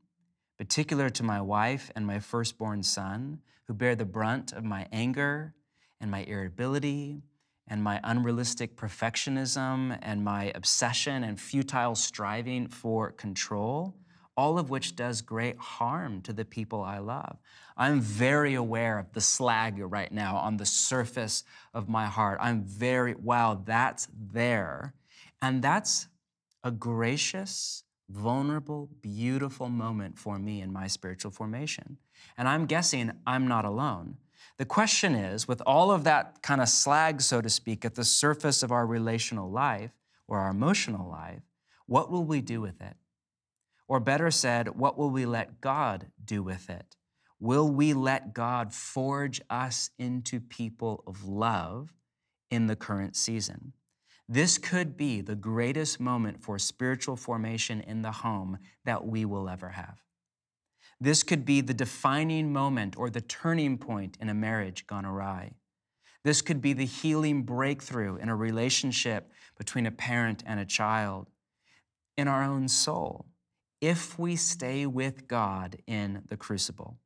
particular 0.57 1.11
to 1.11 1.23
my 1.23 1.41
wife 1.41 1.91
and 1.95 2.07
my 2.07 2.19
firstborn 2.19 2.83
son, 2.83 3.41
who 3.67 3.75
bear 3.75 3.95
the 3.95 4.05
brunt 4.05 4.53
of 4.53 4.65
my 4.65 4.87
anger 4.91 5.55
and 6.01 6.11
my 6.11 6.23
irritability 6.23 7.23
and 7.71 7.83
my 7.83 8.01
unrealistic 8.03 8.77
perfectionism 8.77 9.97
and 10.03 10.25
my 10.25 10.51
obsession 10.57 11.23
and 11.23 11.41
futile 11.41 11.95
striving 11.95 12.67
for 12.67 13.13
control, 13.13 13.95
all 14.37 14.59
of 14.59 14.71
which 14.71 14.97
does 14.97 15.23
great 15.23 15.57
harm 15.57 16.21
to 16.23 16.33
the 16.33 16.45
people 16.45 16.83
I 16.83 16.99
love. 16.99 17.39
I'm 17.77 18.01
very 18.01 18.55
aware 18.55 18.99
of 18.99 19.13
the 19.13 19.21
slag 19.21 19.79
right 19.79 20.11
now 20.13 20.37
on 20.37 20.57
the 20.57 20.67
surface 20.67 21.45
of 21.73 21.89
my 21.89 22.07
heart. 22.07 22.39
I'm 22.41 22.65
very, 22.65 23.15
wow, 23.15 23.63
that's 23.65 24.09
there. 24.15 24.93
And 25.41 25.63
that's 25.63 26.09
a 26.65 26.71
gracious, 26.71 27.85
vulnerable, 28.09 28.91
beautiful 29.01 29.69
moment 29.69 30.19
for 30.19 30.39
me 30.39 30.61
in 30.61 30.73
my 30.73 30.89
spiritual 30.89 31.31
formation. 31.31 31.99
And 32.37 32.49
I'm 32.49 32.67
guessing 32.67 33.13
I'm 33.27 33.47
not 33.47 33.65
alone. 33.65 34.17
The 34.61 34.67
question 34.67 35.15
is 35.15 35.49
with 35.49 35.63
all 35.65 35.91
of 35.91 36.05
that 36.05 36.43
kind 36.43 36.61
of 36.61 36.69
slag, 36.69 37.23
so 37.23 37.41
to 37.41 37.49
speak, 37.49 37.87
at 37.87 37.95
the 37.95 38.05
surface 38.05 38.63
of 38.63 38.71
our 38.71 38.87
relational 38.87 39.51
life 39.51 39.93
or 40.29 40.39
our 40.41 40.51
emotional 40.51 41.09
life, 41.09 41.41
what 41.87 42.11
will 42.11 42.25
we 42.25 42.43
do 42.43 42.61
with 42.61 42.79
it? 42.83 42.95
Or 43.89 44.01
better 44.01 44.31
said, 44.31 44.77
what 44.77 44.99
will 44.99 45.09
we 45.09 45.25
let 45.25 45.63
God 45.63 46.09
do 46.23 46.43
with 46.43 46.69
it? 46.69 46.99
Will 47.39 47.71
we 47.71 47.95
let 47.95 48.35
God 48.35 48.75
forge 48.75 49.41
us 49.49 49.89
into 49.99 50.41
people 50.41 51.05
of 51.07 51.25
love 51.25 51.95
in 52.51 52.67
the 52.67 52.77
current 52.77 53.17
season? 53.17 53.73
This 54.29 54.59
could 54.59 54.95
be 54.95 55.23
the 55.23 55.37
greatest 55.37 56.01
moment 56.01 56.43
for 56.43 56.59
spiritual 56.59 57.17
formation 57.17 57.81
in 57.81 58.03
the 58.03 58.13
home 58.13 58.59
that 58.85 59.07
we 59.07 59.25
will 59.25 59.49
ever 59.49 59.71
have. 59.71 60.03
This 61.01 61.23
could 61.23 61.45
be 61.45 61.61
the 61.61 61.75
defining 61.75 62.53
moment 62.53 62.97
or 62.99 63.09
the 63.09 63.23
turning 63.23 63.79
point 63.79 64.19
in 64.21 64.29
a 64.29 64.35
marriage 64.35 64.87
gone 64.87 65.07
awry. 65.07 65.53
This 66.25 66.43
could 66.43 66.61
be 66.61 66.75
the 66.75 66.85
healing 66.85 67.43
breakthrough 67.43 68.17
in 68.17 68.29
a 68.29 68.37
relationship 68.37 69.33
between 69.57 69.87
a 69.87 69.91
parent 69.91 70.43
and 70.47 70.61
a 70.61 70.67
child, 70.67 71.31
in 72.17 72.29
our 72.29 72.43
own 72.43 72.69
soul, 72.69 73.25
if 73.81 74.19
we 74.19 74.37
stay 74.37 74.85
with 74.85 75.27
God 75.27 75.79
in 75.87 76.23
the 76.29 76.37
crucible. 76.37 76.99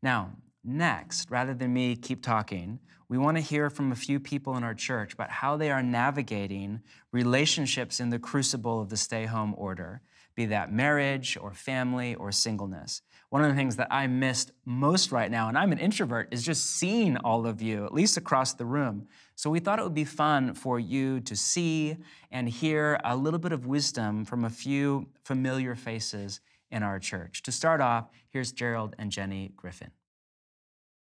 Now, 0.00 0.36
next, 0.62 1.30
rather 1.32 1.52
than 1.52 1.74
me 1.74 1.96
keep 1.96 2.22
talking, 2.22 2.78
we 3.08 3.18
want 3.18 3.36
to 3.36 3.42
hear 3.42 3.70
from 3.70 3.90
a 3.90 3.96
few 3.96 4.20
people 4.20 4.56
in 4.56 4.62
our 4.62 4.74
church 4.74 5.14
about 5.14 5.30
how 5.30 5.56
they 5.56 5.70
are 5.72 5.82
navigating 5.82 6.80
relationships 7.10 7.98
in 7.98 8.10
the 8.10 8.20
crucible 8.20 8.80
of 8.80 8.88
the 8.88 8.96
stay 8.96 9.26
home 9.26 9.54
order, 9.56 10.00
be 10.36 10.46
that 10.46 10.72
marriage 10.72 11.36
or 11.40 11.52
family 11.52 12.14
or 12.14 12.30
singleness. 12.30 13.02
One 13.30 13.42
of 13.42 13.48
the 13.48 13.56
things 13.56 13.74
that 13.76 13.88
I 13.90 14.06
missed 14.06 14.52
most 14.64 15.10
right 15.10 15.30
now, 15.30 15.48
and 15.48 15.58
I'm 15.58 15.72
an 15.72 15.78
introvert, 15.78 16.32
is 16.32 16.44
just 16.44 16.64
seeing 16.64 17.16
all 17.16 17.44
of 17.44 17.60
you, 17.60 17.84
at 17.84 17.92
least 17.92 18.16
across 18.16 18.52
the 18.52 18.64
room. 18.64 19.08
So 19.34 19.50
we 19.50 19.58
thought 19.58 19.80
it 19.80 19.82
would 19.82 19.94
be 19.94 20.04
fun 20.04 20.54
for 20.54 20.78
you 20.78 21.18
to 21.20 21.34
see 21.34 21.96
and 22.30 22.48
hear 22.48 23.00
a 23.04 23.16
little 23.16 23.40
bit 23.40 23.50
of 23.50 23.66
wisdom 23.66 24.24
from 24.24 24.44
a 24.44 24.50
few 24.50 25.08
familiar 25.24 25.74
faces 25.74 26.40
in 26.70 26.84
our 26.84 27.00
church. 27.00 27.42
To 27.42 27.52
start 27.52 27.80
off, 27.80 28.10
here's 28.30 28.52
Gerald 28.52 28.94
and 28.96 29.10
Jenny 29.10 29.52
Griffin. 29.56 29.90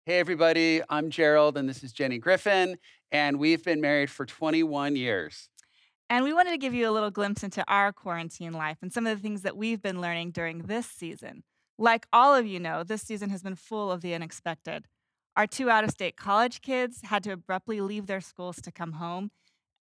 Hey, 0.08 0.20
everybody, 0.20 0.82
I'm 0.90 1.12
Gerald, 1.12 1.58
and 1.58 1.70
this 1.70 1.84
is 1.84 1.94
Jenny 1.94 2.18
Griffin, 2.18 2.78
and 3.12 3.38
we've 3.38 3.64
been 3.64 3.82
married 3.82 4.10
for 4.10 4.26
21 4.26 4.96
years. 4.96 5.50
And 6.10 6.24
we 6.24 6.34
wanted 6.34 6.52
to 6.52 6.58
give 6.58 6.74
you 6.74 6.90
a 6.90 6.92
little 6.92 7.12
glimpse 7.12 7.44
into 7.44 7.64
our 7.68 7.94
quarantine 7.94 8.54
life 8.54 8.78
and 8.82 8.92
some 8.92 9.06
of 9.06 9.16
the 9.16 9.22
things 9.22 9.44
that 9.44 9.58
we've 9.58 9.82
been 9.82 10.02
learning 10.02 10.32
during 10.32 10.64
this 10.64 10.88
season. 10.88 11.44
Like 11.78 12.08
all 12.14 12.34
of 12.36 12.46
you 12.46 12.60
know, 12.60 12.84
this 12.84 13.02
season 13.02 13.30
has 13.30 13.44
been 13.44 13.56
full 13.56 13.92
of 13.92 14.02
the 14.02 14.14
unexpected. 14.14 14.86
Our 15.36 15.48
two 15.48 15.70
out 15.70 15.84
of 15.84 15.92
state 15.92 16.16
college 16.16 16.62
kids 16.62 17.02
had 17.04 17.24
to 17.24 17.32
abruptly 17.34 17.82
leave 17.82 18.08
their 18.08 18.22
schools 18.22 18.62
to 18.62 18.72
come 18.72 18.94
home, 18.94 19.32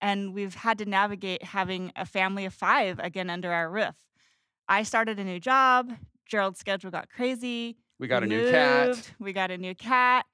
and 0.00 0.34
we've 0.34 0.54
had 0.54 0.78
to 0.78 0.84
navigate 0.84 1.44
having 1.44 1.92
a 1.94 2.04
family 2.04 2.44
of 2.44 2.52
five 2.52 2.98
again 2.98 3.30
under 3.30 3.52
our 3.52 3.70
roof. 3.70 3.94
I 4.68 4.82
started 4.82 5.20
a 5.20 5.24
new 5.24 5.38
job, 5.38 5.92
Gerald's 6.26 6.58
schedule 6.58 6.90
got 6.90 7.08
crazy. 7.08 7.76
We 7.98 8.08
got 8.08 8.22
a 8.22 8.26
new 8.26 8.50
cat. 8.50 9.12
We 9.18 9.32
got 9.32 9.50
a 9.50 9.58
new 9.58 9.74
cat. 9.74 10.26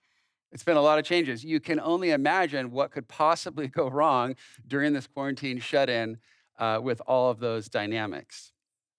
It's 0.52 0.64
been 0.64 0.76
a 0.76 0.82
lot 0.82 0.98
of 0.98 1.04
changes. 1.04 1.44
You 1.44 1.60
can 1.60 1.78
only 1.78 2.10
imagine 2.10 2.70
what 2.70 2.90
could 2.90 3.06
possibly 3.06 3.68
go 3.80 3.88
wrong 3.88 4.36
during 4.66 4.92
this 4.92 5.06
quarantine 5.06 5.58
shut 5.58 5.90
in 5.90 6.18
uh, 6.58 6.80
with 6.82 7.00
all 7.06 7.30
of 7.30 7.38
those 7.38 7.68
dynamics. 7.68 8.52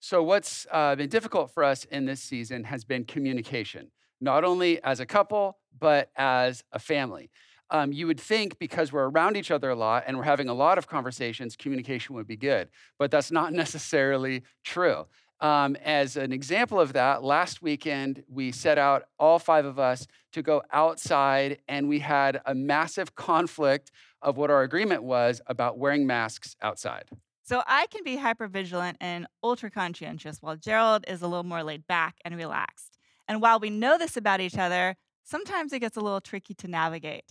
So, 0.03 0.23
what's 0.23 0.65
uh, 0.71 0.95
been 0.95 1.09
difficult 1.09 1.51
for 1.51 1.63
us 1.63 1.85
in 1.85 2.05
this 2.05 2.21
season 2.23 2.63
has 2.63 2.83
been 2.83 3.05
communication, 3.05 3.91
not 4.19 4.43
only 4.43 4.83
as 4.83 4.99
a 4.99 5.05
couple, 5.05 5.59
but 5.79 6.09
as 6.15 6.63
a 6.71 6.79
family. 6.79 7.29
Um, 7.69 7.93
you 7.93 8.07
would 8.07 8.19
think 8.19 8.57
because 8.57 8.91
we're 8.91 9.11
around 9.11 9.37
each 9.37 9.51
other 9.51 9.69
a 9.69 9.75
lot 9.75 10.05
and 10.07 10.17
we're 10.17 10.23
having 10.23 10.49
a 10.49 10.55
lot 10.55 10.79
of 10.79 10.87
conversations, 10.87 11.55
communication 11.55 12.15
would 12.15 12.25
be 12.25 12.35
good, 12.35 12.69
but 12.97 13.11
that's 13.11 13.31
not 13.31 13.53
necessarily 13.63 14.41
true. 14.63 15.05
Um, 15.39 15.75
as 15.75 16.17
an 16.17 16.33
example 16.33 16.79
of 16.79 16.93
that, 16.93 17.23
last 17.23 17.61
weekend 17.61 18.23
we 18.27 18.51
set 18.51 18.79
out, 18.79 19.03
all 19.19 19.37
five 19.37 19.65
of 19.65 19.77
us, 19.77 20.07
to 20.33 20.41
go 20.41 20.63
outside, 20.71 21.59
and 21.67 21.87
we 21.87 21.99
had 21.99 22.41
a 22.47 22.55
massive 22.55 23.13
conflict 23.13 23.91
of 24.23 24.35
what 24.35 24.49
our 24.49 24.63
agreement 24.63 25.03
was 25.03 25.41
about 25.45 25.77
wearing 25.77 26.07
masks 26.07 26.55
outside. 26.63 27.05
So 27.43 27.63
I 27.67 27.87
can 27.87 28.03
be 28.03 28.17
hypervigilant 28.17 28.95
and 29.01 29.27
ultra 29.43 29.71
conscientious, 29.71 30.37
while 30.41 30.55
Gerald 30.55 31.05
is 31.07 31.21
a 31.21 31.27
little 31.27 31.43
more 31.43 31.63
laid 31.63 31.87
back 31.87 32.17
and 32.23 32.35
relaxed. 32.35 32.97
And 33.27 33.41
while 33.41 33.59
we 33.59 33.69
know 33.69 33.97
this 33.97 34.15
about 34.15 34.41
each 34.41 34.57
other, 34.57 34.95
sometimes 35.23 35.73
it 35.73 35.79
gets 35.79 35.97
a 35.97 36.01
little 36.01 36.21
tricky 36.21 36.53
to 36.55 36.67
navigate. 36.67 37.25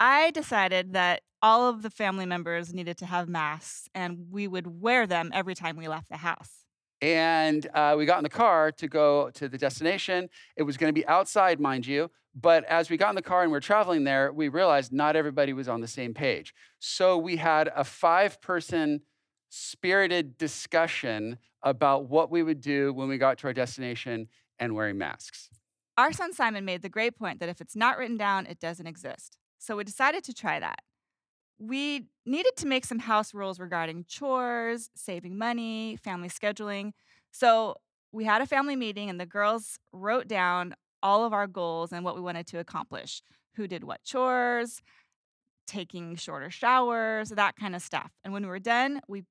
I 0.00 0.30
decided 0.30 0.92
that 0.94 1.22
all 1.42 1.68
of 1.68 1.82
the 1.82 1.90
family 1.90 2.26
members 2.26 2.74
needed 2.74 2.98
to 2.98 3.06
have 3.06 3.28
masks, 3.28 3.88
and 3.94 4.26
we 4.30 4.48
would 4.48 4.80
wear 4.80 5.06
them 5.06 5.30
every 5.32 5.54
time 5.54 5.76
we 5.76 5.88
left 5.88 6.08
the 6.08 6.16
house. 6.16 6.64
And 7.00 7.66
uh, 7.74 7.94
we 7.96 8.06
got 8.06 8.18
in 8.18 8.24
the 8.24 8.30
car 8.30 8.72
to 8.72 8.88
go 8.88 9.30
to 9.34 9.48
the 9.48 9.58
destination. 9.58 10.28
It 10.56 10.62
was 10.62 10.76
going 10.76 10.92
to 10.92 10.98
be 10.98 11.06
outside, 11.06 11.60
mind 11.60 11.86
you. 11.86 12.10
But 12.34 12.64
as 12.64 12.90
we 12.90 12.96
got 12.96 13.10
in 13.10 13.16
the 13.16 13.22
car 13.22 13.42
and 13.42 13.52
we 13.52 13.56
are 13.56 13.62
traveling 13.62 14.04
there, 14.04 14.32
we 14.32 14.48
realized 14.48 14.92
not 14.92 15.16
everybody 15.16 15.52
was 15.52 15.68
on 15.68 15.80
the 15.80 15.88
same 15.88 16.14
page. 16.14 16.52
So 16.78 17.16
we 17.16 17.36
had 17.36 17.70
a 17.74 17.84
five 17.84 18.40
person 18.40 19.02
spirited 19.48 20.38
discussion 20.38 21.38
about 21.62 22.08
what 22.08 22.30
we 22.30 22.42
would 22.42 22.60
do 22.60 22.92
when 22.92 23.08
we 23.08 23.18
got 23.18 23.38
to 23.38 23.46
our 23.46 23.52
destination 23.52 24.28
and 24.58 24.74
wearing 24.74 24.98
masks. 24.98 25.50
Our 25.96 26.12
son 26.12 26.32
Simon 26.32 26.64
made 26.64 26.82
the 26.82 26.88
great 26.88 27.16
point 27.16 27.40
that 27.40 27.48
if 27.48 27.60
it's 27.60 27.74
not 27.74 27.98
written 27.98 28.16
down, 28.16 28.46
it 28.46 28.60
doesn't 28.60 28.86
exist. 28.86 29.38
So 29.58 29.76
we 29.76 29.84
decided 29.84 30.24
to 30.24 30.34
try 30.34 30.60
that. 30.60 30.80
We 31.58 32.06
needed 32.26 32.56
to 32.58 32.66
make 32.66 32.84
some 32.84 32.98
house 32.98 33.32
rules 33.32 33.58
regarding 33.58 34.04
chores, 34.06 34.90
saving 34.94 35.38
money, 35.38 35.96
family 35.96 36.28
scheduling. 36.28 36.92
So 37.30 37.76
we 38.12 38.24
had 38.24 38.42
a 38.42 38.46
family 38.46 38.76
meeting, 38.76 39.08
and 39.08 39.18
the 39.18 39.26
girls 39.26 39.78
wrote 39.92 40.28
down 40.28 40.74
all 41.02 41.24
of 41.24 41.32
our 41.32 41.46
goals 41.46 41.92
and 41.92 42.04
what 42.04 42.14
we 42.14 42.20
wanted 42.20 42.46
to 42.48 42.58
accomplish 42.58 43.22
who 43.54 43.66
did 43.66 43.84
what 43.84 44.02
chores, 44.04 44.82
taking 45.66 46.14
shorter 46.16 46.50
showers, 46.50 47.30
that 47.30 47.56
kind 47.56 47.74
of 47.74 47.82
stuff. 47.82 48.12
And 48.22 48.32
when 48.32 48.42
we 48.42 48.48
were 48.48 48.58
done, 48.58 49.00
we 49.08 49.24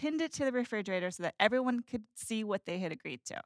pinned 0.00 0.22
it 0.22 0.32
to 0.32 0.44
the 0.44 0.52
refrigerator 0.52 1.10
so 1.10 1.22
that 1.22 1.34
everyone 1.38 1.82
could 1.82 2.04
see 2.14 2.42
what 2.42 2.64
they 2.64 2.78
had 2.78 2.90
agreed 2.90 3.20
to. 3.26 3.40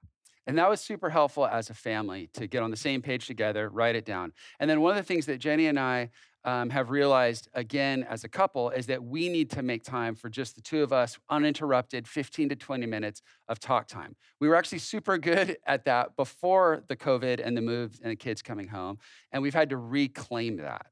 And 0.47 0.59
that 0.59 0.69
was 0.69 0.81
super 0.81 1.11
helpful 1.11 1.47
as 1.47 1.69
a 1.71 1.75
family 1.75 2.29
to 2.35 2.47
get 2.47 2.63
on 2.63 2.71
the 2.71 2.77
same 2.77 3.03
page 3.03 3.27
together, 3.27 3.69
write 3.69 3.97
it 3.97 4.05
down. 4.05 4.33
And 4.61 4.69
then 4.71 4.81
one 4.81 4.91
of 4.91 4.97
the 4.97 5.03
things 5.03 5.27
that 5.27 5.39
Jenny 5.39 5.67
and 5.67 5.81
I 5.81 6.11
um, 6.45 6.69
have 6.71 6.91
realized 6.91 7.49
again 7.55 8.07
as 8.09 8.23
a 8.23 8.29
couple 8.29 8.71
is 8.71 8.87
that 8.87 9.03
we 9.03 9.31
need 9.31 9.51
to 9.53 9.63
make 9.63 9.83
time 9.83 10.15
for 10.15 10.29
just 10.29 10.55
the 10.55 10.61
two 10.61 10.83
of 10.83 10.93
us, 10.93 11.19
uninterrupted, 11.31 12.07
15 12.07 12.51
to 12.51 12.57
20 12.57 12.87
minutes 12.87 13.23
of 13.49 13.59
talk 13.59 13.89
time. 13.89 14.15
We 14.39 14.47
were 14.47 14.55
actually 14.55 14.79
super 14.79 15.17
good 15.19 15.57
at 15.67 15.87
that 15.87 16.15
before 16.15 16.85
the 16.87 16.97
COVID 16.97 17.45
and 17.45 17.57
the 17.57 17.63
move 17.63 17.99
and 18.03 18.13
the 18.13 18.17
kids 18.17 18.43
coming 18.43 18.69
home. 18.69 18.99
And 19.33 19.43
we've 19.43 19.55
had 19.55 19.71
to 19.71 19.79
reclaim 19.79 20.59
that. 20.59 20.87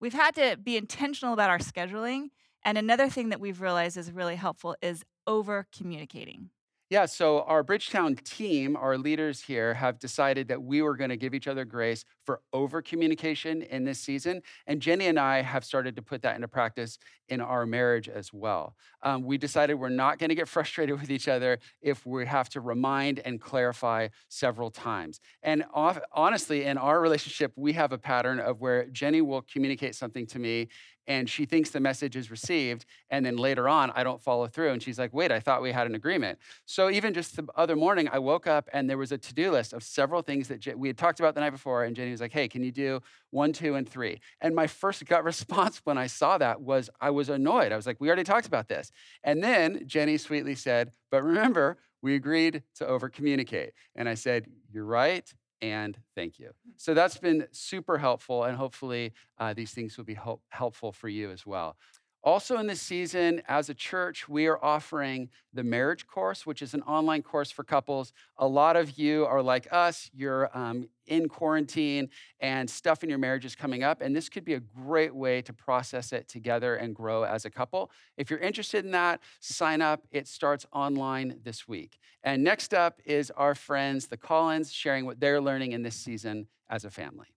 We've 0.00 0.12
had 0.12 0.34
to 0.36 0.58
be 0.62 0.76
intentional 0.76 1.32
about 1.32 1.50
our 1.50 1.58
scheduling. 1.58 2.28
And 2.64 2.76
another 2.76 3.08
thing 3.08 3.30
that 3.30 3.40
we've 3.40 3.60
realized 3.60 3.96
is 3.96 4.12
really 4.12 4.36
helpful 4.36 4.76
is 4.82 5.04
over 5.26 5.66
communicating. 5.72 6.50
Yeah, 6.90 7.06
so 7.06 7.42
our 7.42 7.62
Bridgetown 7.62 8.16
team, 8.16 8.76
our 8.76 8.98
leaders 8.98 9.40
here, 9.42 9.74
have 9.74 10.00
decided 10.00 10.48
that 10.48 10.60
we 10.60 10.82
were 10.82 10.96
going 10.96 11.10
to 11.10 11.16
give 11.16 11.34
each 11.34 11.46
other 11.46 11.64
grace 11.64 12.04
for 12.24 12.40
over 12.52 12.82
communication 12.82 13.62
in 13.62 13.84
this 13.84 14.00
season. 14.00 14.42
And 14.66 14.82
Jenny 14.82 15.06
and 15.06 15.16
I 15.16 15.42
have 15.42 15.64
started 15.64 15.94
to 15.94 16.02
put 16.02 16.20
that 16.22 16.34
into 16.34 16.48
practice 16.48 16.98
in 17.28 17.40
our 17.40 17.64
marriage 17.64 18.08
as 18.08 18.32
well. 18.32 18.74
Um, 19.02 19.22
we 19.22 19.38
decided 19.38 19.74
we're 19.74 19.88
not 19.88 20.18
going 20.18 20.30
to 20.30 20.34
get 20.34 20.48
frustrated 20.56 21.00
with 21.00 21.12
each 21.12 21.28
other 21.28 21.60
if 21.80 22.04
we 22.04 22.26
have 22.26 22.48
to 22.50 22.60
remind 22.60 23.20
and 23.20 23.40
clarify 23.40 24.08
several 24.28 24.72
times. 24.72 25.20
And 25.44 25.64
off, 25.72 26.00
honestly, 26.12 26.64
in 26.64 26.76
our 26.76 27.00
relationship, 27.00 27.52
we 27.54 27.72
have 27.74 27.92
a 27.92 27.98
pattern 27.98 28.40
of 28.40 28.60
where 28.60 28.86
Jenny 28.86 29.20
will 29.20 29.42
communicate 29.42 29.94
something 29.94 30.26
to 30.26 30.40
me 30.40 30.66
and 31.06 31.28
she 31.28 31.44
thinks 31.44 31.70
the 31.70 31.80
message 31.80 32.16
is 32.16 32.30
received 32.30 32.84
and 33.10 33.24
then 33.24 33.36
later 33.36 33.68
on 33.68 33.90
i 33.94 34.02
don't 34.02 34.20
follow 34.20 34.46
through 34.46 34.70
and 34.70 34.82
she's 34.82 34.98
like 34.98 35.12
wait 35.12 35.32
i 35.32 35.40
thought 35.40 35.62
we 35.62 35.72
had 35.72 35.86
an 35.86 35.94
agreement. 35.94 36.38
So 36.66 36.90
even 36.90 37.14
just 37.14 37.36
the 37.36 37.46
other 37.56 37.76
morning 37.76 38.08
i 38.12 38.18
woke 38.18 38.46
up 38.46 38.68
and 38.72 38.88
there 38.88 38.98
was 38.98 39.12
a 39.12 39.18
to-do 39.18 39.50
list 39.50 39.72
of 39.72 39.82
several 39.82 40.22
things 40.22 40.48
that 40.48 40.78
we 40.78 40.88
had 40.88 40.98
talked 40.98 41.20
about 41.20 41.34
the 41.34 41.40
night 41.40 41.50
before 41.50 41.84
and 41.84 41.96
jenny 41.96 42.10
was 42.10 42.20
like 42.20 42.32
hey 42.32 42.48
can 42.48 42.62
you 42.62 42.72
do 42.72 43.00
one 43.30 43.52
two 43.52 43.76
and 43.76 43.88
three? 43.88 44.20
And 44.40 44.54
my 44.54 44.66
first 44.66 45.04
gut 45.06 45.24
response 45.32 45.80
when 45.84 45.98
i 45.98 46.06
saw 46.06 46.38
that 46.38 46.60
was 46.60 46.90
i 47.00 47.10
was 47.10 47.28
annoyed. 47.28 47.72
I 47.72 47.76
was 47.76 47.86
like 47.86 48.00
we 48.00 48.08
already 48.08 48.24
talked 48.24 48.46
about 48.46 48.68
this. 48.68 48.92
And 49.24 49.42
then 49.42 49.82
jenny 49.86 50.18
sweetly 50.18 50.54
said 50.54 50.92
but 51.10 51.22
remember 51.22 51.78
we 52.02 52.14
agreed 52.14 52.62
to 52.76 52.86
over 52.86 53.08
communicate 53.08 53.72
and 53.94 54.08
i 54.08 54.14
said 54.14 54.46
you're 54.72 54.84
right 54.84 55.32
and 55.62 55.98
thank 56.14 56.38
you. 56.38 56.52
So 56.76 56.94
that's 56.94 57.18
been 57.18 57.46
super 57.52 57.98
helpful, 57.98 58.44
and 58.44 58.56
hopefully 58.56 59.12
uh, 59.38 59.54
these 59.54 59.72
things 59.72 59.96
will 59.96 60.04
be 60.04 60.14
help- 60.14 60.42
helpful 60.50 60.92
for 60.92 61.08
you 61.08 61.30
as 61.30 61.46
well. 61.46 61.76
Also, 62.22 62.58
in 62.58 62.66
this 62.66 62.82
season, 62.82 63.40
as 63.48 63.70
a 63.70 63.74
church, 63.74 64.28
we 64.28 64.46
are 64.46 64.62
offering 64.62 65.30
the 65.54 65.64
marriage 65.64 66.06
course, 66.06 66.44
which 66.44 66.60
is 66.60 66.74
an 66.74 66.82
online 66.82 67.22
course 67.22 67.50
for 67.50 67.64
couples. 67.64 68.12
A 68.36 68.46
lot 68.46 68.76
of 68.76 68.98
you 68.98 69.24
are 69.24 69.42
like 69.42 69.66
us, 69.72 70.10
you're 70.12 70.54
um, 70.56 70.86
in 71.06 71.28
quarantine 71.28 72.10
and 72.38 72.68
stuff 72.68 73.02
in 73.02 73.08
your 73.08 73.18
marriage 73.18 73.46
is 73.46 73.56
coming 73.56 73.82
up. 73.82 74.02
And 74.02 74.14
this 74.14 74.28
could 74.28 74.44
be 74.44 74.52
a 74.52 74.60
great 74.60 75.14
way 75.14 75.40
to 75.42 75.52
process 75.54 76.12
it 76.12 76.28
together 76.28 76.76
and 76.76 76.94
grow 76.94 77.24
as 77.24 77.46
a 77.46 77.50
couple. 77.50 77.90
If 78.18 78.28
you're 78.28 78.38
interested 78.38 78.84
in 78.84 78.90
that, 78.90 79.20
sign 79.40 79.80
up. 79.80 80.02
It 80.10 80.28
starts 80.28 80.66
online 80.72 81.40
this 81.42 81.66
week. 81.66 81.98
And 82.22 82.44
next 82.44 82.74
up 82.74 83.00
is 83.06 83.30
our 83.30 83.54
friends, 83.54 84.08
the 84.08 84.18
Collins, 84.18 84.70
sharing 84.70 85.06
what 85.06 85.20
they're 85.20 85.40
learning 85.40 85.72
in 85.72 85.82
this 85.82 85.96
season 85.96 86.48
as 86.68 86.84
a 86.84 86.90
family. 86.90 87.28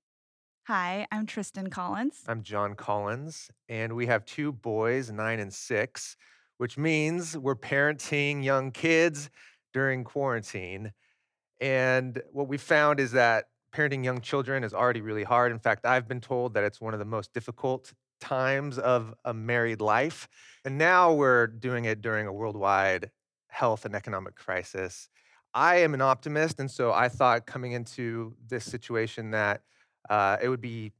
Hi, 0.67 1.05
I'm 1.11 1.25
Tristan 1.25 1.69
Collins. 1.69 2.23
I'm 2.25 2.41
John 2.41 2.75
Collins, 2.75 3.51
and 3.67 3.97
we 3.97 4.05
have 4.05 4.23
two 4.23 4.53
boys, 4.53 5.11
nine 5.11 5.41
and 5.41 5.53
six, 5.53 6.15
which 6.57 6.77
means 6.77 7.37
we're 7.37 7.57
parenting 7.57 8.45
young 8.45 8.71
kids 8.71 9.29
during 9.73 10.05
quarantine. 10.05 10.93
And 11.59 12.21
what 12.31 12.47
we 12.47 12.57
found 12.57 13.01
is 13.01 13.11
that 13.11 13.47
parenting 13.75 14.05
young 14.05 14.21
children 14.21 14.63
is 14.63 14.73
already 14.73 15.01
really 15.01 15.25
hard. 15.25 15.51
In 15.51 15.59
fact, 15.59 15.85
I've 15.85 16.07
been 16.07 16.21
told 16.21 16.53
that 16.53 16.63
it's 16.63 16.79
one 16.79 16.93
of 16.93 16.99
the 16.99 17.05
most 17.05 17.33
difficult 17.33 17.91
times 18.21 18.79
of 18.79 19.13
a 19.25 19.33
married 19.33 19.81
life. 19.81 20.29
And 20.63 20.77
now 20.77 21.11
we're 21.11 21.47
doing 21.47 21.83
it 21.83 22.01
during 22.01 22.25
a 22.25 22.31
worldwide 22.31 23.11
health 23.49 23.83
and 23.83 23.93
economic 23.93 24.35
crisis. 24.35 25.09
I 25.53 25.79
am 25.79 25.93
an 25.93 26.01
optimist, 26.01 26.61
and 26.61 26.71
so 26.71 26.93
I 26.93 27.09
thought 27.09 27.47
coming 27.47 27.73
into 27.73 28.37
this 28.47 28.63
situation 28.63 29.31
that 29.31 29.63
uh, 30.09 30.37
it 30.41 30.49
would 30.49 30.61
be 30.61 30.91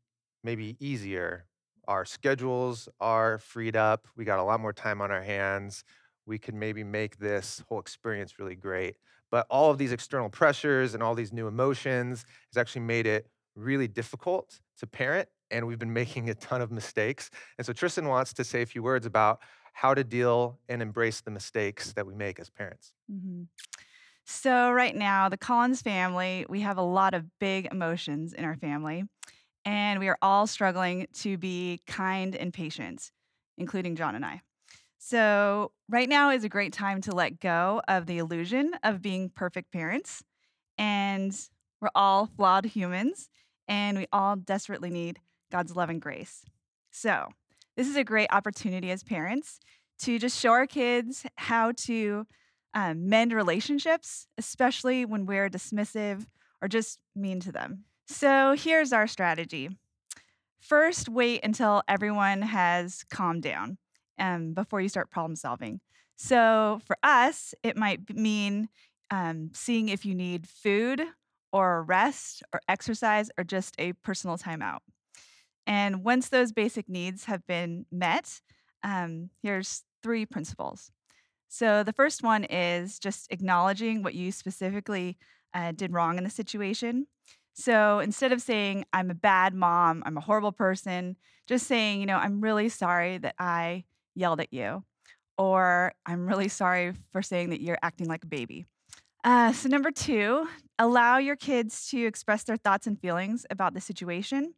maybe 0.43 0.75
easier. 0.79 1.45
Our 1.87 2.05
schedules 2.05 2.87
are 2.99 3.37
freed 3.39 3.75
up. 3.75 4.07
We 4.15 4.25
got 4.25 4.39
a 4.39 4.43
lot 4.43 4.59
more 4.59 4.73
time 4.73 5.01
on 5.01 5.11
our 5.11 5.21
hands. 5.21 5.83
We 6.25 6.37
could 6.39 6.55
maybe 6.55 6.83
make 6.83 7.17
this 7.17 7.61
whole 7.67 7.79
experience 7.79 8.39
really 8.39 8.55
great. 8.55 8.97
But 9.31 9.45
all 9.49 9.71
of 9.71 9.77
these 9.77 9.91
external 9.91 10.29
pressures 10.29 10.93
and 10.93 11.03
all 11.03 11.15
these 11.15 11.33
new 11.33 11.47
emotions 11.47 12.25
has 12.51 12.57
actually 12.59 12.81
made 12.81 13.05
it 13.07 13.27
really 13.55 13.87
difficult 13.87 14.59
to 14.77 14.87
parent. 14.87 15.27
And 15.51 15.67
we've 15.67 15.79
been 15.79 15.93
making 16.01 16.29
a 16.29 16.35
ton 16.35 16.61
of 16.61 16.71
mistakes. 16.71 17.29
And 17.57 17.65
so 17.65 17.73
Tristan 17.73 18.07
wants 18.07 18.33
to 18.33 18.43
say 18.43 18.61
a 18.61 18.65
few 18.65 18.83
words 18.83 19.05
about 19.05 19.41
how 19.73 19.93
to 19.93 20.03
deal 20.03 20.59
and 20.69 20.81
embrace 20.81 21.21
the 21.21 21.31
mistakes 21.31 21.93
that 21.93 22.05
we 22.05 22.13
make 22.13 22.39
as 22.39 22.49
parents. 22.49 22.93
Mhm. 23.09 23.47
So, 24.25 24.71
right 24.71 24.95
now, 24.95 25.27
the 25.27 25.37
Collins 25.37 25.81
family, 25.81 26.45
we 26.47 26.61
have 26.61 26.77
a 26.77 26.83
lot 26.83 27.13
of 27.13 27.25
big 27.39 27.67
emotions 27.71 28.33
in 28.33 28.45
our 28.45 28.55
family, 28.55 29.03
and 29.65 29.99
we 29.99 30.07
are 30.07 30.17
all 30.21 30.47
struggling 30.47 31.07
to 31.15 31.37
be 31.37 31.81
kind 31.87 32.35
and 32.35 32.53
patient, 32.53 33.11
including 33.57 33.95
John 33.95 34.15
and 34.15 34.25
I. 34.25 34.41
So, 34.97 35.73
right 35.89 36.07
now 36.07 36.29
is 36.29 36.45
a 36.45 36.49
great 36.49 36.71
time 36.71 37.01
to 37.01 37.11
let 37.11 37.41
go 37.41 37.81
of 37.89 38.05
the 38.05 38.17
illusion 38.17 38.71
of 38.83 39.01
being 39.01 39.29
perfect 39.29 39.73
parents. 39.73 40.23
And 40.77 41.37
we're 41.81 41.89
all 41.93 42.27
flawed 42.27 42.65
humans, 42.65 43.29
and 43.67 43.97
we 43.97 44.07
all 44.13 44.37
desperately 44.37 44.89
need 44.89 45.19
God's 45.51 45.75
love 45.75 45.89
and 45.89 46.01
grace. 46.01 46.45
So, 46.91 47.27
this 47.75 47.89
is 47.89 47.97
a 47.97 48.05
great 48.05 48.29
opportunity 48.31 48.89
as 48.89 49.03
parents 49.03 49.59
to 49.99 50.17
just 50.17 50.39
show 50.39 50.51
our 50.51 50.67
kids 50.67 51.25
how 51.35 51.73
to 51.85 52.25
um, 52.73 53.07
mend 53.09 53.33
relationships, 53.33 54.27
especially 54.37 55.05
when 55.05 55.25
we're 55.25 55.49
dismissive 55.49 56.25
or 56.61 56.67
just 56.67 56.99
mean 57.15 57.39
to 57.41 57.51
them. 57.51 57.85
So, 58.07 58.55
here's 58.57 58.93
our 58.93 59.07
strategy. 59.07 59.69
First, 60.59 61.09
wait 61.09 61.41
until 61.43 61.83
everyone 61.87 62.41
has 62.41 63.03
calmed 63.11 63.43
down 63.43 63.77
um, 64.17 64.53
before 64.53 64.81
you 64.81 64.89
start 64.89 65.11
problem 65.11 65.35
solving. 65.35 65.81
So, 66.15 66.79
for 66.85 66.97
us, 67.03 67.53
it 67.63 67.77
might 67.77 68.13
mean 68.15 68.69
um, 69.11 69.51
seeing 69.53 69.89
if 69.89 70.05
you 70.05 70.15
need 70.15 70.47
food 70.47 71.01
or 71.51 71.83
rest 71.83 72.43
or 72.53 72.61
exercise 72.67 73.29
or 73.37 73.43
just 73.43 73.75
a 73.77 73.93
personal 73.93 74.37
timeout. 74.37 74.79
And 75.65 76.03
once 76.03 76.29
those 76.29 76.51
basic 76.51 76.89
needs 76.89 77.25
have 77.25 77.45
been 77.45 77.85
met, 77.91 78.41
um, 78.83 79.29
here's 79.41 79.83
three 80.01 80.25
principles. 80.25 80.91
So 81.53 81.83
the 81.83 81.93
first 81.93 82.23
one 82.23 82.45
is 82.45 82.97
just 82.97 83.31
acknowledging 83.31 84.01
what 84.01 84.15
you 84.15 84.31
specifically 84.31 85.19
uh, 85.53 85.71
did 85.71 85.93
wrong 85.93 86.17
in 86.17 86.23
the 86.23 86.29
situation. 86.31 87.05
So 87.53 87.99
instead 87.99 88.31
of 88.31 88.41
saying, 88.41 88.85
I'm 88.91 89.11
a 89.11 89.13
bad 89.13 89.53
mom, 89.53 90.01
I'm 90.03 90.17
a 90.17 90.21
horrible 90.21 90.51
person, 90.51 91.15
just 91.45 91.67
saying, 91.67 91.99
you 91.99 92.07
know, 92.07 92.17
I'm 92.17 92.41
really 92.41 92.69
sorry 92.69 93.19
that 93.19 93.35
I 93.37 93.83
yelled 94.15 94.39
at 94.39 94.51
you, 94.51 94.83
or 95.37 95.93
I'm 96.07 96.25
really 96.25 96.47
sorry 96.47 96.93
for 97.11 97.21
saying 97.21 97.51
that 97.51 97.61
you're 97.61 97.77
acting 97.83 98.07
like 98.07 98.23
a 98.23 98.27
baby. 98.27 98.65
Uh, 99.23 99.53
so, 99.53 99.69
number 99.69 99.91
two, 99.91 100.47
allow 100.79 101.19
your 101.19 101.35
kids 101.35 101.87
to 101.91 102.03
express 102.03 102.43
their 102.45 102.57
thoughts 102.57 102.87
and 102.87 102.99
feelings 102.99 103.45
about 103.51 103.75
the 103.75 103.79
situation. 103.79 104.55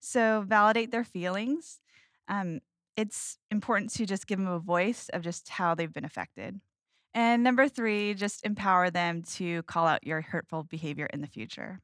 So, 0.00 0.44
validate 0.44 0.90
their 0.90 1.04
feelings. 1.04 1.78
Um, 2.26 2.62
it's 2.96 3.38
important 3.50 3.92
to 3.94 4.06
just 4.06 4.26
give 4.26 4.38
them 4.38 4.48
a 4.48 4.58
voice 4.58 5.08
of 5.12 5.22
just 5.22 5.48
how 5.48 5.74
they've 5.74 5.92
been 5.92 6.04
affected. 6.04 6.60
And 7.14 7.42
number 7.42 7.68
three, 7.68 8.14
just 8.14 8.44
empower 8.44 8.90
them 8.90 9.22
to 9.34 9.62
call 9.64 9.86
out 9.86 10.06
your 10.06 10.20
hurtful 10.20 10.64
behavior 10.64 11.06
in 11.06 11.20
the 11.20 11.26
future. 11.26 11.80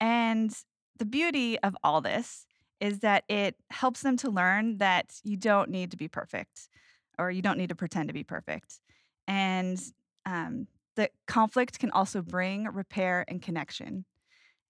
And 0.00 0.54
the 0.98 1.04
beauty 1.04 1.58
of 1.60 1.76
all 1.84 2.00
this 2.00 2.46
is 2.80 3.00
that 3.00 3.24
it 3.28 3.56
helps 3.70 4.00
them 4.00 4.16
to 4.18 4.30
learn 4.30 4.78
that 4.78 5.12
you 5.22 5.36
don't 5.36 5.70
need 5.70 5.90
to 5.90 5.96
be 5.96 6.08
perfect 6.08 6.68
or 7.18 7.30
you 7.30 7.42
don't 7.42 7.58
need 7.58 7.68
to 7.68 7.74
pretend 7.74 8.08
to 8.08 8.14
be 8.14 8.24
perfect. 8.24 8.80
And 9.28 9.78
um, 10.24 10.66
the 10.96 11.10
conflict 11.26 11.78
can 11.78 11.90
also 11.90 12.22
bring 12.22 12.64
repair 12.64 13.24
and 13.28 13.42
connection. 13.42 14.06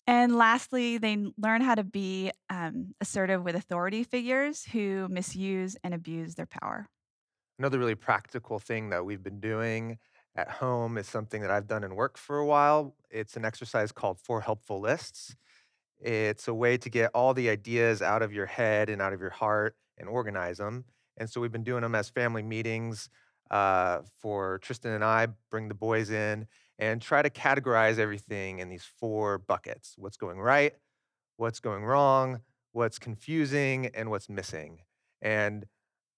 And 0.07 0.37
lastly, 0.37 0.99
they 0.99 1.17
learn 1.39 1.61
how 1.61 1.75
to 1.75 1.85
be 1.85 2.33
um, 2.49 2.95
assertive 3.01 3.45
with 3.45 3.55
authority 3.55 4.03
figures 4.03 4.65
who 4.65 5.09
misuse 5.09 5.77
and 5.85 5.95
abuse 5.95 6.35
their 6.35 6.47
power. 6.47 6.89
Another 7.59 7.79
really 7.79 7.95
practical 7.95 8.59
thing 8.59 8.91
that 8.91 9.05
we've 9.05 9.23
been 9.23 9.41
doing 9.41 9.99
at 10.35 10.51
home 10.51 10.97
is 10.97 11.07
something 11.07 11.43
that 11.43 11.51
I've 11.51 11.67
done 11.67 11.85
in 11.85 11.95
work 11.95 12.17
for 12.17 12.39
a 12.39 12.47
while. 12.47 12.97
It's 13.11 13.37
an 13.37 13.45
exercise 13.45 13.93
called 13.93 14.19
Four 14.19 14.41
Helpful 14.41 14.81
Lists. 14.81 15.37
It's 16.01 16.49
a 16.49 16.55
way 16.55 16.79
to 16.79 16.89
get 16.89 17.11
all 17.15 17.35
the 17.35 17.51
ideas 17.51 18.01
out 18.01 18.23
of 18.23 18.33
your 18.33 18.47
head 18.47 18.89
and 18.89 19.03
out 19.03 19.13
of 19.13 19.21
your 19.21 19.31
heart 19.31 19.77
and 19.99 20.09
organize 20.09 20.57
them. 20.57 20.87
And 21.19 21.29
so 21.29 21.41
we've 21.41 21.53
been 21.53 21.65
doing 21.65 21.83
them 21.83 21.95
as 21.95 22.09
family 22.09 22.43
meetings 22.43 23.11
uh, 23.51 24.01
for 24.21 24.59
Tristan 24.59 24.93
and 24.93 25.05
I, 25.05 25.29
bring 25.51 25.69
the 25.69 25.75
boys 25.75 26.11
in 26.11 26.47
and 26.81 27.03
try 27.03 27.21
to 27.21 27.31
categorize 27.31 27.99
everything 27.99 28.59
in 28.59 28.71
these 28.71 28.85
four 28.99 29.39
buckets 29.39 29.95
what's 29.99 30.17
going 30.17 30.41
right, 30.41 30.75
what's 31.37 31.61
going 31.61 31.85
wrong, 31.85 32.41
what's 32.73 32.99
confusing, 32.99 33.91
and 33.95 34.11
what's 34.11 34.29
missing. 34.29 34.79
And 35.21 35.67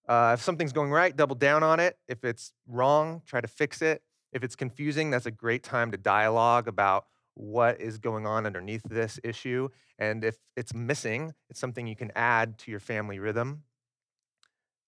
uh, 0.08 0.36
if 0.38 0.42
something's 0.42 0.72
going 0.72 0.90
right, 0.90 1.14
double 1.16 1.34
down 1.34 1.62
on 1.62 1.80
it. 1.80 1.98
If 2.08 2.24
it's 2.24 2.52
wrong, 2.66 3.22
try 3.26 3.40
to 3.40 3.48
fix 3.48 3.82
it. 3.82 4.02
If 4.32 4.44
it's 4.44 4.54
confusing, 4.54 5.10
that's 5.10 5.26
a 5.26 5.30
great 5.30 5.64
time 5.64 5.90
to 5.90 5.98
dialogue 5.98 6.68
about 6.68 7.06
what 7.34 7.80
is 7.80 7.98
going 7.98 8.26
on 8.26 8.46
underneath 8.46 8.82
this 8.84 9.18
issue. 9.24 9.68
And 9.98 10.24
if 10.24 10.36
it's 10.56 10.74
missing, 10.74 11.32
it's 11.50 11.60
something 11.60 11.86
you 11.86 11.96
can 11.96 12.12
add 12.14 12.58
to 12.58 12.70
your 12.70 12.80
family 12.80 13.18
rhythm. 13.18 13.64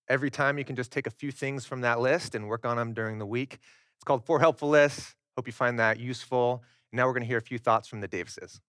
Every 0.09 0.31
time 0.31 0.59
you 0.59 0.65
can 0.65 0.77
just 0.77 0.93
take 0.93 1.07
a 1.07 1.11
few 1.11 1.33
things 1.33 1.65
from 1.65 1.81
that 1.81 2.01
list 2.01 2.35
and 2.35 2.47
work 2.47 2.65
on 2.65 2.77
them 2.77 2.93
during 2.93 3.19
the 3.19 3.27
week. 3.27 3.59
It's 3.97 4.05
called 4.05 4.27
Four 4.27 4.41
Helpful 4.41 4.69
Lists. 4.69 5.15
Hope 5.37 5.49
you 5.49 5.53
find 5.53 5.79
that 5.81 5.99
useful. 5.99 6.63
Now 6.93 7.07
we're 7.07 7.13
going 7.13 7.23
to 7.23 7.27
hear 7.27 7.39
a 7.39 7.43
few 7.43 7.59
thoughts 7.59 7.89
from 7.89 8.01
the 8.01 8.07
Davises. 8.07 8.61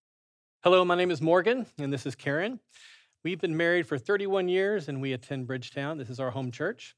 Hello, 0.63 0.84
my 0.84 0.95
name 0.95 1.12
is 1.12 1.21
Morgan, 1.21 1.67
and 1.78 1.93
this 1.93 2.08
is 2.08 2.15
Karen. 2.15 2.60
We've 3.23 3.39
been 3.39 3.56
married 3.56 3.88
for 3.88 3.99
31 3.99 4.47
years, 4.49 4.89
and 4.89 4.99
we 4.99 5.13
attend 5.13 5.45
Bridgetown. 5.45 5.99
This 5.99 6.10
is 6.10 6.19
our 6.19 6.32
home 6.32 6.49
church. 6.49 6.95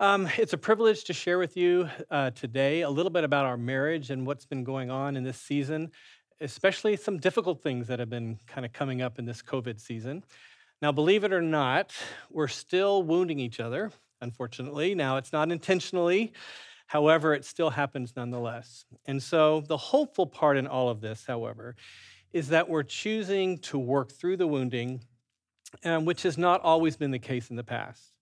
Um, 0.00 0.28
it's 0.38 0.54
a 0.54 0.58
privilege 0.58 1.04
to 1.04 1.12
share 1.12 1.38
with 1.38 1.56
you 1.56 1.88
uh, 2.10 2.30
today 2.30 2.80
a 2.80 2.90
little 2.90 3.10
bit 3.10 3.22
about 3.22 3.46
our 3.46 3.56
marriage 3.56 4.10
and 4.10 4.26
what's 4.26 4.44
been 4.44 4.64
going 4.64 4.90
on 4.90 5.16
in 5.16 5.22
this 5.22 5.38
season, 5.38 5.92
especially 6.40 6.96
some 6.96 7.18
difficult 7.18 7.62
things 7.62 7.86
that 7.86 8.00
have 8.00 8.10
been 8.10 8.40
kind 8.48 8.66
of 8.66 8.72
coming 8.72 9.02
up 9.02 9.20
in 9.20 9.24
this 9.24 9.40
COVID 9.40 9.78
season. 9.78 10.24
Now, 10.82 10.90
believe 10.90 11.22
it 11.22 11.32
or 11.32 11.42
not, 11.42 11.92
we're 12.28 12.48
still 12.48 13.04
wounding 13.04 13.38
each 13.38 13.60
other, 13.60 13.92
unfortunately. 14.20 14.96
Now, 14.96 15.16
it's 15.16 15.32
not 15.32 15.52
intentionally, 15.52 16.32
however, 16.90 17.34
it 17.34 17.44
still 17.44 17.70
happens 17.70 18.14
nonetheless. 18.16 18.84
And 19.06 19.22
so, 19.22 19.60
the 19.60 19.76
hopeful 19.76 20.26
part 20.26 20.56
in 20.56 20.66
all 20.66 20.88
of 20.88 21.00
this, 21.00 21.24
however, 21.24 21.76
is 22.32 22.48
that 22.48 22.68
we're 22.68 22.82
choosing 22.82 23.58
to 23.58 23.78
work 23.78 24.10
through 24.10 24.38
the 24.38 24.48
wounding, 24.48 25.00
um, 25.84 26.04
which 26.04 26.24
has 26.24 26.36
not 26.36 26.60
always 26.62 26.96
been 26.96 27.12
the 27.12 27.18
case 27.20 27.48
in 27.48 27.54
the 27.54 27.62
past. 27.62 28.12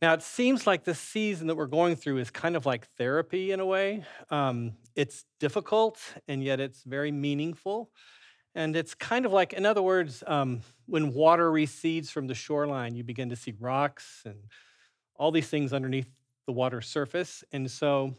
Now, 0.00 0.14
it 0.14 0.22
seems 0.22 0.66
like 0.66 0.84
this 0.84 0.98
season 0.98 1.46
that 1.48 1.56
we're 1.56 1.66
going 1.66 1.96
through 1.96 2.18
is 2.18 2.30
kind 2.30 2.56
of 2.56 2.64
like 2.64 2.86
therapy 2.96 3.52
in 3.52 3.60
a 3.60 3.66
way. 3.66 4.02
Um, 4.30 4.72
it's 4.96 5.26
difficult, 5.38 6.00
and 6.26 6.42
yet 6.42 6.60
it's 6.60 6.84
very 6.84 7.12
meaningful. 7.12 7.90
And 8.54 8.76
it's 8.76 8.94
kind 8.94 9.26
of 9.26 9.32
like, 9.32 9.52
in 9.52 9.66
other 9.66 9.82
words, 9.82 10.24
um, 10.26 10.62
when 10.86 11.12
water 11.12 11.52
recedes 11.52 12.08
from 12.08 12.28
the 12.28 12.34
shoreline, 12.34 12.94
you 12.94 13.04
begin 13.04 13.28
to 13.28 13.36
see 13.36 13.52
rocks 13.60 14.22
and 14.24 14.38
all 15.16 15.30
these 15.30 15.48
things 15.48 15.74
underneath 15.74 16.08
the 16.46 16.52
water 16.52 16.80
surface. 16.80 17.44
And 17.52 17.70
so 17.70 18.14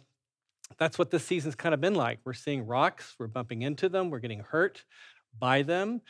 that's 0.77 0.97
what 0.97 1.11
this 1.11 1.25
season's 1.25 1.55
kind 1.55 1.73
of 1.73 1.81
been 1.81 1.95
like. 1.95 2.19
We're 2.25 2.33
seeing 2.33 2.65
rocks, 2.65 3.15
we're 3.19 3.27
bumping 3.27 3.61
into 3.61 3.89
them, 3.89 4.09
we're 4.09 4.19
getting 4.19 4.39
hurt 4.41 4.83
by 5.37 5.61
them. 5.61 6.01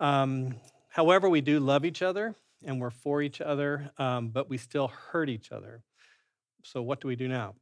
Um, 0.00 0.56
however, 0.88 1.28
we 1.28 1.40
do 1.40 1.60
love 1.60 1.84
each 1.84 2.02
other 2.02 2.34
and 2.64 2.80
we're 2.80 2.90
for 2.90 3.22
each 3.22 3.40
other, 3.40 3.90
um, 3.98 4.28
but 4.30 4.48
we 4.48 4.58
still 4.58 4.88
hurt 4.88 5.28
each 5.28 5.52
other. 5.52 5.82
So, 6.64 6.82
what 6.82 7.00
do 7.00 7.08
we 7.08 7.16
do 7.16 7.28
now? 7.28 7.54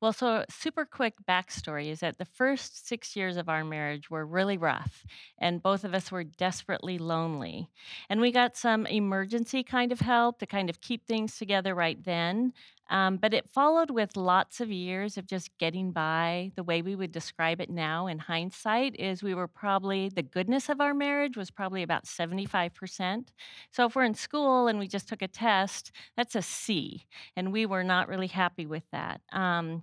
Well, 0.00 0.12
so 0.12 0.44
super 0.48 0.86
quick 0.86 1.14
backstory 1.28 1.88
is 1.88 2.00
that 2.00 2.18
the 2.18 2.24
first 2.24 2.86
six 2.86 3.14
years 3.14 3.36
of 3.36 3.48
our 3.48 3.64
marriage 3.64 4.10
were 4.10 4.24
really 4.24 4.56
rough, 4.56 5.04
and 5.38 5.62
both 5.62 5.84
of 5.84 5.94
us 5.94 6.10
were 6.10 6.24
desperately 6.24 6.98
lonely. 6.98 7.68
And 8.08 8.20
we 8.20 8.32
got 8.32 8.56
some 8.56 8.86
emergency 8.86 9.62
kind 9.62 9.92
of 9.92 10.00
help 10.00 10.38
to 10.38 10.46
kind 10.46 10.70
of 10.70 10.80
keep 10.80 11.06
things 11.06 11.36
together 11.36 11.74
right 11.74 12.02
then. 12.02 12.54
Um, 12.90 13.16
but 13.16 13.34
it 13.34 13.48
followed 13.48 13.90
with 13.90 14.16
lots 14.16 14.60
of 14.60 14.70
years 14.70 15.18
of 15.18 15.26
just 15.26 15.50
getting 15.58 15.92
by. 15.92 16.52
The 16.56 16.62
way 16.62 16.82
we 16.82 16.94
would 16.94 17.12
describe 17.12 17.60
it 17.60 17.70
now 17.70 18.06
in 18.06 18.18
hindsight 18.18 18.96
is 18.98 19.22
we 19.22 19.34
were 19.34 19.48
probably, 19.48 20.08
the 20.08 20.22
goodness 20.22 20.68
of 20.68 20.80
our 20.80 20.94
marriage 20.94 21.36
was 21.36 21.50
probably 21.50 21.82
about 21.82 22.04
75%. 22.04 23.28
So 23.70 23.86
if 23.86 23.94
we're 23.94 24.04
in 24.04 24.14
school 24.14 24.68
and 24.68 24.78
we 24.78 24.88
just 24.88 25.08
took 25.08 25.22
a 25.22 25.28
test, 25.28 25.92
that's 26.16 26.34
a 26.34 26.42
C. 26.42 27.06
And 27.36 27.52
we 27.52 27.66
were 27.66 27.84
not 27.84 28.08
really 28.08 28.26
happy 28.26 28.66
with 28.66 28.84
that. 28.92 29.20
Um, 29.32 29.82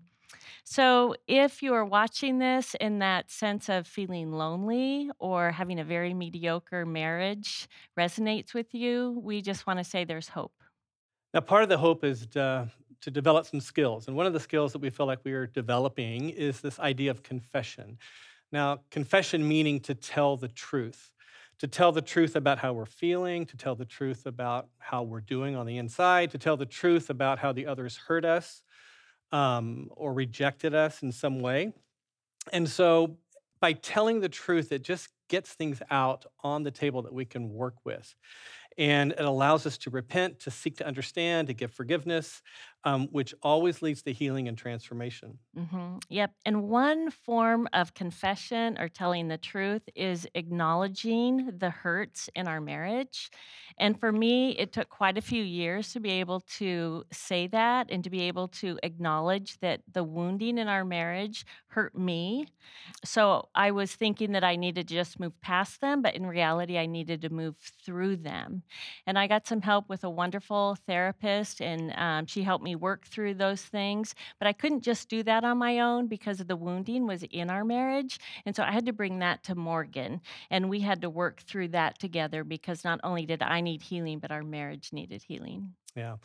so, 0.63 1.15
if 1.28 1.62
you 1.62 1.74
are 1.74 1.86
watching 1.86 2.39
this 2.39 2.76
in 2.80 3.00
that 3.00 3.30
sense 3.32 3.70
of 3.70 3.88
feeling 3.88 4.32
lonely 4.32 5.10
or 5.20 5.52
having 5.52 5.80
a 5.80 5.84
very 5.84 6.13
mediocre 6.13 6.86
marriage 6.86 7.68
resonates 7.98 8.54
with 8.54 8.74
you, 8.74 9.20
we 9.24 9.41
just 9.41 9.68
want 9.68 9.80
to 9.80 9.84
say 9.84 10.04
there's 10.04 10.30
hope. 10.30 10.54
Now, 11.34 11.41
part 11.41 11.63
of 11.63 11.70
the 11.70 11.78
hope 11.78 12.04
is 12.04 12.28
to, 12.28 12.72
to 13.06 13.12
develop 13.12 13.46
some 13.46 13.60
skills. 13.60 14.08
And 14.08 14.18
one 14.18 14.26
of 14.26 14.34
the 14.34 14.39
skills 14.39 14.74
that 14.74 14.82
we 14.82 14.89
feel 14.89 15.06
like 15.06 15.20
we 15.24 15.34
are 15.34 15.46
developing 15.46 16.32
is 16.32 16.60
this 16.60 16.80
idea 16.80 17.12
of 17.12 17.22
confession. 17.22 18.00
Now, 18.52 18.80
confession 18.89 19.48
meaning 19.48 19.80
to 19.82 19.94
tell 19.94 20.38
the 20.38 20.48
truth, 20.48 21.12
to 21.60 21.68
tell 21.68 21.91
the 21.91 22.02
truth 22.02 22.36
about 22.36 22.58
how 22.58 22.74
we're 22.74 22.88
feeling, 22.88 23.46
to 23.46 23.58
tell 23.58 23.76
the 23.76 23.86
truth 23.86 24.26
about 24.26 24.70
how 24.80 25.04
we're 25.04 25.22
doing 25.22 25.56
on 25.56 25.68
the 25.68 25.78
inside, 25.78 26.32
to 26.32 26.39
tell 26.39 26.58
the 26.58 26.65
truth 26.65 27.12
about 27.12 27.38
how 27.38 27.52
the 27.52 27.68
others 27.68 27.96
hurt 28.08 28.26
us 28.26 28.63
um, 29.32 29.91
or 29.91 30.12
rejected 30.12 30.74
us 30.74 31.04
in 31.04 31.12
some 31.12 31.41
way. 31.41 31.74
And 32.52 32.68
so, 32.68 33.18
by 33.60 33.74
telling 33.74 34.20
the 34.20 34.30
truth, 34.30 34.72
it 34.72 34.82
just 34.82 35.10
gets 35.30 35.54
things 35.54 35.80
out 35.91 36.26
on 36.44 36.63
the 36.63 36.72
table 36.72 37.04
that 37.04 37.13
we 37.13 37.26
can 37.26 37.54
work 37.54 37.76
with. 37.84 38.15
And 38.78 39.13
it 39.13 39.22
allows 39.22 39.65
us 39.65 39.78
to 39.80 39.89
repent, 39.89 40.39
to 40.41 40.52
seek 40.52 40.78
to 40.78 40.88
understand, 40.88 41.48
to 41.48 41.54
give 41.54 41.72
forgiveness, 41.72 42.41
um, 42.86 43.08
which 43.10 43.34
always 43.43 43.82
leads 43.82 44.04
to 44.04 44.13
healing 44.13 44.48
and 44.48 44.58
transformation. 44.58 45.39
hmm 45.56 45.98
Yep. 46.10 46.34
And 46.43 46.63
one 46.67 47.10
form 47.12 47.69
of 47.71 47.93
confession 47.93 48.78
or 48.78 48.89
telling 48.89 49.30
the 49.30 49.38
truth 49.38 49.84
is 49.95 50.28
acknowledging 50.36 51.58
the 51.58 51.69
hurts 51.69 52.30
in 52.36 52.45
our 52.48 52.60
marriage. 52.60 53.30
And 53.78 53.98
for 53.98 54.12
me, 54.12 54.52
it 54.58 54.74
took 54.74 54.89
quite 54.89 55.17
a 55.17 55.21
few 55.21 55.41
years 55.41 55.93
to 55.93 56.02
be 56.02 56.12
able 56.12 56.41
to 56.60 57.06
say 57.12 57.48
that 57.48 57.89
and 57.89 58.04
to 58.04 58.10
be 58.10 58.24
able 58.24 58.50
to 58.50 58.78
acknowledge 58.84 59.58
that 59.60 59.82
the 59.89 60.04
wounding 60.04 60.58
in 60.58 60.67
our 60.67 60.84
marriage 60.84 61.45
hurt 61.67 61.95
me. 61.98 62.48
So 63.04 63.50
I 63.56 63.71
was 63.71 63.95
thinking 63.95 64.32
that 64.34 64.43
I 64.43 64.56
needed 64.56 64.88
to 64.88 64.93
just 64.93 65.19
move 65.19 65.39
past 65.41 65.82
them, 65.82 66.02
but 66.02 66.15
in 66.15 66.26
reality, 66.26 66.78
I 66.78 66.86
needed 66.86 67.21
to 67.21 67.30
move 67.30 67.58
through 67.58 68.17
them. 68.17 68.63
And 69.06 69.17
I 69.17 69.28
got 69.28 69.48
some 69.48 69.62
help 69.62 69.89
with 69.89 70.04
a 70.04 70.10
wonderful 70.10 70.76
therapist, 70.76 71.62
and 71.62 71.93
um, 71.95 72.26
she 72.26 72.43
helped 72.43 72.63
me 72.63 72.75
work 72.76 73.06
through 73.06 73.36
those 73.36 73.62
things. 73.62 74.16
But 74.40 74.48
I 74.48 74.54
couldn't 74.54 74.82
just 74.82 75.10
do 75.10 75.24
that 75.24 75.44
on 75.44 75.58
my 75.58 75.80
own 75.80 76.08
because 76.08 76.40
the 76.40 76.56
wounding 76.56 77.08
was 77.08 77.24
in 77.24 77.50
our 77.50 77.64
marriage. 77.64 78.20
And 78.46 78.56
so 78.56 78.64
I 78.64 78.72
had 78.72 78.86
to 78.86 78.94
bring 78.94 79.20
that 79.20 79.44
to 79.44 79.56
Morgan, 79.56 80.22
and 80.50 80.70
we 80.70 80.82
had 80.82 81.02
to 81.02 81.10
work 81.10 81.42
through 81.42 81.70
that 81.70 82.00
together 82.00 82.44
because 82.44 82.84
not 82.84 83.00
only 83.04 83.26
did 83.26 83.42
I 83.42 83.62
need 83.62 83.82
healing, 83.82 84.20
but 84.20 84.32
our 84.32 84.44
marriage 84.44 84.92
needed 84.94 85.24
healing. 85.28 85.74
Yeah. 85.96 86.18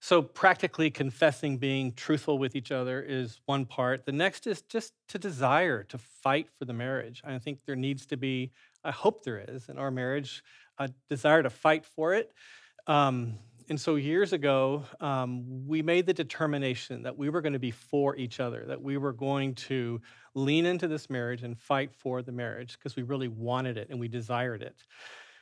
So, 0.00 0.22
practically 0.22 0.90
confessing, 0.90 1.58
being 1.58 1.92
truthful 1.92 2.38
with 2.38 2.54
each 2.54 2.70
other 2.70 3.02
is 3.02 3.40
one 3.46 3.66
part. 3.66 4.06
The 4.06 4.12
next 4.12 4.46
is 4.46 4.62
just 4.62 4.92
to 5.08 5.18
desire 5.18 5.82
to 5.84 5.98
fight 5.98 6.48
for 6.56 6.64
the 6.66 6.72
marriage. 6.72 7.20
I 7.24 7.38
think 7.38 7.60
there 7.66 7.74
needs 7.74 8.06
to 8.06 8.16
be, 8.16 8.52
I 8.84 8.92
hope 8.92 9.24
there 9.24 9.44
is 9.48 9.68
in 9.68 9.76
our 9.76 9.90
marriage, 9.90 10.44
a 10.78 10.90
desire 11.10 11.42
to 11.42 11.50
fight 11.50 11.84
for 11.84 12.14
it. 12.14 12.32
Um, 12.86 13.38
and 13.68 13.78
so, 13.78 13.96
years 13.96 14.32
ago, 14.32 14.84
um, 15.00 15.66
we 15.66 15.82
made 15.82 16.06
the 16.06 16.14
determination 16.14 17.02
that 17.02 17.18
we 17.18 17.28
were 17.28 17.42
going 17.42 17.52
to 17.52 17.58
be 17.58 17.70
for 17.70 18.16
each 18.16 18.40
other, 18.40 18.64
that 18.66 18.80
we 18.80 18.96
were 18.96 19.12
going 19.12 19.54
to 19.56 20.00
lean 20.34 20.64
into 20.64 20.88
this 20.88 21.10
marriage 21.10 21.42
and 21.42 21.58
fight 21.58 21.94
for 21.94 22.22
the 22.22 22.32
marriage 22.32 22.78
because 22.78 22.96
we 22.96 23.02
really 23.02 23.28
wanted 23.28 23.76
it 23.76 23.88
and 23.90 24.00
we 24.00 24.08
desired 24.08 24.62
it. 24.62 24.84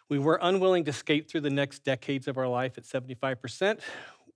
We 0.09 0.19
were 0.19 0.39
unwilling 0.43 0.85
to 0.85 0.93
skate 0.93 1.31
through 1.31 1.43
the 1.43 1.51
next 1.51 1.85
decades 1.85 2.27
of 2.27 2.37
our 2.37 2.49
life 2.49 2.79
at 2.79 2.85
75%. 2.85 3.81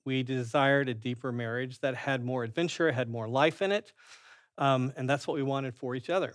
We 0.05 0.23
desired 0.23 0.89
a 0.89 0.95
deeper 0.95 1.33
marriage 1.33 1.81
that 1.81 1.95
had 1.95 2.25
more 2.25 2.45
adventure, 2.45 2.91
had 2.93 3.09
more 3.09 3.29
life 3.29 3.61
in 3.61 3.73
it. 3.73 3.93
Um, 4.59 4.93
and 4.97 5.09
that's 5.09 5.27
what 5.27 5.35
we 5.35 5.43
wanted 5.43 5.75
for 5.75 5.95
each 5.95 6.11
other. 6.11 6.35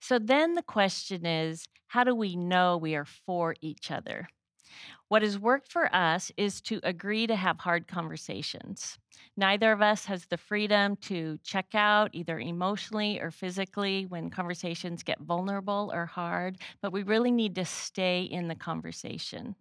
So 0.00 0.18
then 0.18 0.54
the 0.54 0.62
question 0.62 1.24
is 1.24 1.64
how 1.86 2.04
do 2.04 2.14
we 2.14 2.34
know 2.34 2.76
we 2.76 2.96
are 2.96 3.04
for 3.04 3.54
each 3.60 3.90
other? 3.90 4.28
What 5.12 5.20
has 5.20 5.38
worked 5.38 5.70
for 5.70 5.94
us 5.94 6.32
is 6.38 6.62
to 6.62 6.80
agree 6.82 7.26
to 7.26 7.36
have 7.36 7.58
hard 7.58 7.86
conversations. 7.86 8.96
Neither 9.36 9.70
of 9.70 9.82
us 9.82 10.06
has 10.06 10.24
the 10.24 10.38
freedom 10.38 10.96
to 11.02 11.38
check 11.44 11.74
out 11.74 12.08
either 12.14 12.40
emotionally 12.40 13.20
or 13.20 13.30
physically 13.30 14.06
when 14.06 14.30
conversations 14.30 15.02
get 15.02 15.20
vulnerable 15.20 15.90
or 15.92 16.06
hard, 16.06 16.56
but 16.80 16.94
we 16.94 17.02
really 17.02 17.30
need 17.30 17.54
to 17.56 17.66
stay 17.66 18.22
in 18.22 18.48
the 18.48 18.54
conversation. 18.54 19.54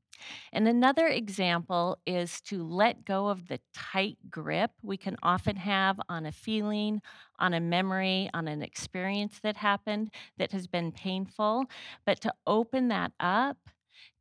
And 0.53 0.69
another 0.69 1.07
example 1.07 1.97
is 2.05 2.39
to 2.43 2.63
let 2.63 3.03
go 3.03 3.27
of 3.27 3.49
the 3.49 3.59
tight 3.73 4.19
grip 4.29 4.71
we 4.81 4.95
can 4.95 5.17
often 5.21 5.57
have 5.57 5.99
on 6.07 6.25
a 6.25 6.31
feeling, 6.31 7.01
on 7.39 7.53
a 7.53 7.59
memory, 7.59 8.29
on 8.33 8.47
an 8.47 8.61
experience 8.61 9.41
that 9.43 9.57
happened 9.57 10.11
that 10.37 10.53
has 10.53 10.67
been 10.67 10.93
painful, 10.93 11.65
but 12.05 12.21
to 12.21 12.33
open 12.47 12.87
that 12.87 13.11
up 13.19 13.57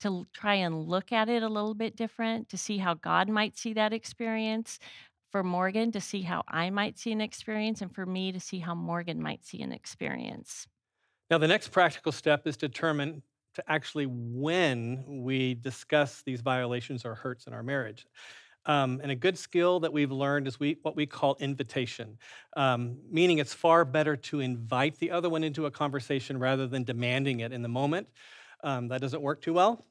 to 0.01 0.27
try 0.33 0.55
and 0.55 0.85
look 0.87 1.13
at 1.13 1.29
it 1.29 1.43
a 1.43 1.49
little 1.49 1.75
bit 1.75 1.97
different, 1.97 2.49
to 2.49 2.59
see 2.59 2.79
how 2.79 2.95
God 2.95 3.29
might 3.29 3.57
see 3.57 3.73
that 3.75 3.93
experience, 3.93 4.79
for 5.31 5.45
Morgan 5.45 5.93
to 5.93 6.01
see 6.01 6.23
how 6.23 6.43
I 6.49 6.71
might 6.71 6.99
see 6.99 7.13
an 7.13 7.21
experience, 7.21 7.83
and 7.83 7.95
for 7.95 8.05
me 8.05 8.33
to 8.33 8.41
see 8.41 8.59
how 8.59 8.75
Morgan 8.75 9.23
might 9.23 9.45
see 9.45 9.63
an 9.63 9.73
experience. 9.73 10.67
Now, 11.31 11.39
the 11.39 11.49
next 11.49 11.69
practical 11.69 12.11
step 12.11 12.47
is 12.47 12.57
determine 12.57 13.23
to 13.55 13.65
actually 13.71 14.07
when 14.07 15.05
we 15.23 15.55
discuss 15.55 16.23
these 16.23 16.41
violations 16.41 17.05
or 17.05 17.15
hurts 17.15 17.47
in 17.47 17.53
our 17.53 17.63
marriage. 17.63 18.07
Um, 18.67 19.01
and 19.03 19.11
a 19.11 19.17
good 19.17 19.39
skill 19.39 19.81
that 19.81 19.93
we've 19.93 20.11
learned 20.11 20.47
is 20.47 20.61
we, 20.61 20.79
what 20.83 20.95
we 20.95 21.07
call 21.07 21.37
invitation, 21.41 22.19
um, 22.57 22.99
meaning 23.11 23.39
it's 23.39 23.55
far 23.55 23.85
better 23.85 24.17
to 24.17 24.41
invite 24.41 24.99
the 24.99 25.11
other 25.11 25.31
one 25.31 25.43
into 25.43 25.67
a 25.67 25.71
conversation 25.71 26.39
rather 26.39 26.67
than 26.67 26.85
demanding 26.85 27.41
it 27.41 27.53
in 27.53 27.63
the 27.63 27.69
moment. 27.69 28.07
Um, 28.63 28.89
that 28.89 29.01
doesn't 29.01 29.23
work 29.23 29.41
too 29.41 29.53
well. 29.53 29.85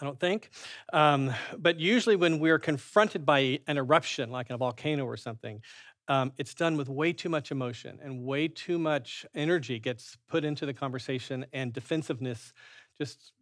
I 0.00 0.04
don't 0.04 0.18
think. 0.18 0.50
Um, 0.92 1.32
but 1.58 1.78
usually, 1.78 2.16
when 2.16 2.38
we're 2.38 2.58
confronted 2.58 3.26
by 3.26 3.60
an 3.66 3.76
eruption, 3.76 4.30
like 4.30 4.48
in 4.48 4.54
a 4.54 4.58
volcano 4.58 5.04
or 5.04 5.16
something, 5.16 5.60
um, 6.08 6.32
it's 6.38 6.54
done 6.54 6.76
with 6.76 6.88
way 6.88 7.12
too 7.12 7.28
much 7.28 7.50
emotion 7.50 7.98
and 8.02 8.24
way 8.24 8.48
too 8.48 8.78
much 8.78 9.26
energy 9.34 9.78
gets 9.78 10.16
put 10.28 10.44
into 10.44 10.66
the 10.66 10.74
conversation, 10.74 11.44
and 11.52 11.72
defensiveness 11.72 12.52
just 12.96 13.32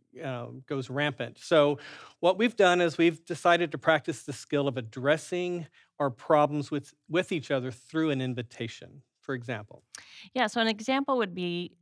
goes 0.66 0.90
rampant. 0.90 1.38
So, 1.38 1.78
what 2.20 2.38
we've 2.38 2.56
done 2.56 2.80
is 2.80 2.98
we've 2.98 3.24
decided 3.24 3.70
to 3.72 3.78
practice 3.78 4.24
the 4.24 4.32
skill 4.32 4.66
of 4.66 4.76
addressing 4.76 5.66
our 5.98 6.10
problems 6.10 6.70
with, 6.70 6.94
with 7.08 7.32
each 7.32 7.50
other 7.50 7.70
through 7.70 8.10
an 8.10 8.20
invitation, 8.20 9.02
for 9.20 9.34
example. 9.34 9.84
Yeah, 10.34 10.48
so 10.48 10.60
an 10.60 10.68
example 10.68 11.18
would 11.18 11.34
be, 11.34 11.76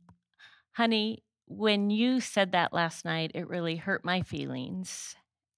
honey, 0.73 1.23
when 1.49 1.89
you 1.89 2.21
said 2.21 2.51
that 2.51 2.73
last 2.73 3.03
night, 3.03 3.31
it 3.33 3.49
really 3.49 3.75
hurt 3.75 4.05
my 4.05 4.21
feelings 4.21 5.15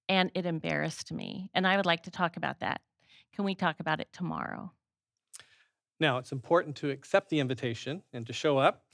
and 0.08 0.30
it 0.34 0.46
embarrassed 0.46 1.12
me. 1.12 1.50
And 1.54 1.66
I 1.66 1.76
would 1.76 1.86
like 1.86 2.04
to 2.04 2.10
talk 2.10 2.36
about 2.36 2.60
that. 2.60 2.80
Can 3.34 3.44
we 3.44 3.54
talk 3.54 3.78
about 3.78 4.00
it 4.00 4.08
tomorrow? 4.12 4.72
Now, 6.00 6.18
it's 6.18 6.32
important 6.32 6.76
to 6.76 6.90
accept 6.90 7.28
the 7.28 7.40
invitation 7.40 8.02
and 8.12 8.26
to 8.26 8.32
show 8.32 8.58
up. 8.58 8.84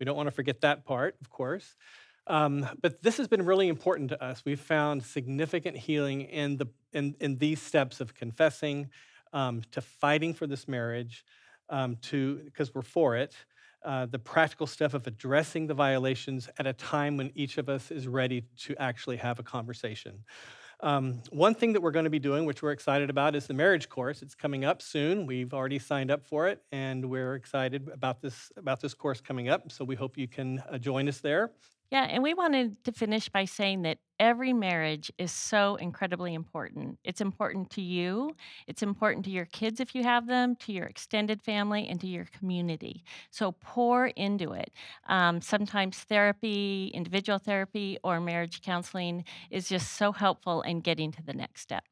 We 0.00 0.04
don't 0.04 0.16
want 0.16 0.28
to 0.28 0.32
forget 0.32 0.62
that 0.62 0.84
part, 0.84 1.16
of 1.20 1.30
course. 1.30 1.76
Um, 2.26 2.66
but 2.82 3.02
this 3.02 3.18
has 3.18 3.28
been 3.28 3.44
really 3.44 3.68
important 3.68 4.08
to 4.08 4.24
us. 4.24 4.42
We've 4.44 4.60
found 4.60 5.04
significant 5.04 5.76
healing 5.76 6.22
in, 6.22 6.56
the, 6.56 6.66
in, 6.92 7.14
in 7.20 7.36
these 7.36 7.62
steps 7.62 8.00
of 8.00 8.14
confessing, 8.14 8.88
um, 9.32 9.62
to 9.72 9.80
fighting 9.80 10.34
for 10.34 10.46
this 10.46 10.66
marriage, 10.66 11.24
um, 11.68 11.96
to 12.02 12.40
because 12.44 12.74
we're 12.74 12.82
for 12.82 13.16
it, 13.16 13.36
uh, 13.86 14.04
the 14.06 14.18
practical 14.18 14.66
stuff 14.66 14.94
of 14.94 15.06
addressing 15.06 15.68
the 15.68 15.74
violations 15.74 16.50
at 16.58 16.66
a 16.66 16.72
time 16.72 17.16
when 17.16 17.30
each 17.34 17.56
of 17.56 17.68
us 17.68 17.90
is 17.90 18.08
ready 18.08 18.42
to 18.58 18.74
actually 18.78 19.16
have 19.16 19.38
a 19.38 19.42
conversation. 19.42 20.24
Um, 20.80 21.22
one 21.30 21.54
thing 21.54 21.72
that 21.72 21.80
we're 21.80 21.92
going 21.92 22.04
to 22.04 22.10
be 22.10 22.18
doing, 22.18 22.44
which 22.44 22.62
we're 22.62 22.72
excited 22.72 23.08
about, 23.08 23.34
is 23.34 23.46
the 23.46 23.54
marriage 23.54 23.88
course. 23.88 24.20
It's 24.20 24.34
coming 24.34 24.64
up 24.64 24.82
soon. 24.82 25.24
We've 25.24 25.54
already 25.54 25.78
signed 25.78 26.10
up 26.10 26.26
for 26.26 26.48
it, 26.48 26.62
and 26.70 27.08
we're 27.08 27.34
excited 27.34 27.88
about 27.92 28.20
this 28.20 28.52
about 28.56 28.80
this 28.80 28.92
course 28.92 29.20
coming 29.20 29.48
up. 29.48 29.72
So 29.72 29.84
we 29.84 29.94
hope 29.94 30.18
you 30.18 30.28
can 30.28 30.62
uh, 30.70 30.76
join 30.78 31.08
us 31.08 31.20
there. 31.20 31.52
Yeah, 31.90 32.02
and 32.04 32.22
we 32.22 32.34
wanted 32.34 32.82
to 32.84 32.92
finish 32.92 33.28
by 33.28 33.44
saying 33.44 33.82
that 33.82 33.98
every 34.18 34.52
marriage 34.52 35.12
is 35.18 35.30
so 35.30 35.76
incredibly 35.76 36.34
important. 36.34 36.98
It's 37.04 37.20
important 37.20 37.70
to 37.70 37.80
you, 37.80 38.34
it's 38.66 38.82
important 38.82 39.24
to 39.26 39.30
your 39.30 39.44
kids 39.44 39.78
if 39.78 39.94
you 39.94 40.02
have 40.02 40.26
them, 40.26 40.56
to 40.56 40.72
your 40.72 40.86
extended 40.86 41.42
family, 41.42 41.86
and 41.86 42.00
to 42.00 42.08
your 42.08 42.26
community. 42.36 43.04
So 43.30 43.52
pour 43.52 44.08
into 44.08 44.52
it. 44.52 44.72
Um, 45.08 45.40
sometimes 45.40 45.98
therapy, 45.98 46.90
individual 46.92 47.38
therapy, 47.38 47.98
or 48.02 48.20
marriage 48.20 48.62
counseling 48.62 49.24
is 49.50 49.68
just 49.68 49.92
so 49.92 50.10
helpful 50.10 50.62
in 50.62 50.80
getting 50.80 51.12
to 51.12 51.22
the 51.22 51.34
next 51.34 51.60
step. 51.60 51.84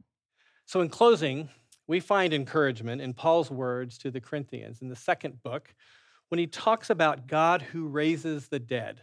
So, 0.66 0.80
in 0.80 0.88
closing, 0.88 1.50
we 1.86 2.00
find 2.00 2.32
encouragement 2.32 3.02
in 3.02 3.12
Paul's 3.12 3.50
words 3.50 3.98
to 3.98 4.10
the 4.10 4.20
Corinthians 4.20 4.80
in 4.80 4.88
the 4.88 4.96
second 4.96 5.42
book 5.42 5.74
when 6.28 6.38
he 6.38 6.46
talks 6.46 6.90
about 6.90 7.26
God 7.26 7.62
who 7.62 7.86
raises 7.86 8.48
the 8.48 8.58
dead, 8.58 9.00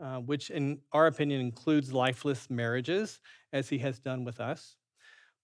uh, 0.00 0.16
which, 0.16 0.50
in 0.50 0.78
our 0.92 1.06
opinion, 1.06 1.40
includes 1.40 1.92
lifeless 1.92 2.50
marriages, 2.50 3.20
as 3.52 3.68
he 3.68 3.78
has 3.78 3.98
done 3.98 4.24
with 4.24 4.40
us. 4.40 4.76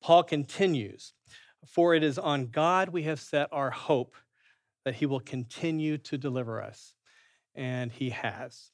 Paul 0.02 0.22
continues, 0.22 1.12
For 1.66 1.94
it 1.94 2.02
is 2.02 2.18
on 2.18 2.46
God 2.46 2.88
we 2.88 3.04
have 3.04 3.20
set 3.20 3.48
our 3.52 3.70
hope 3.70 4.16
that 4.84 4.96
he 4.96 5.06
will 5.06 5.20
continue 5.20 5.98
to 5.98 6.18
deliver 6.18 6.62
us. 6.62 6.94
And 7.54 7.92
he 7.92 8.10
has. 8.10 8.70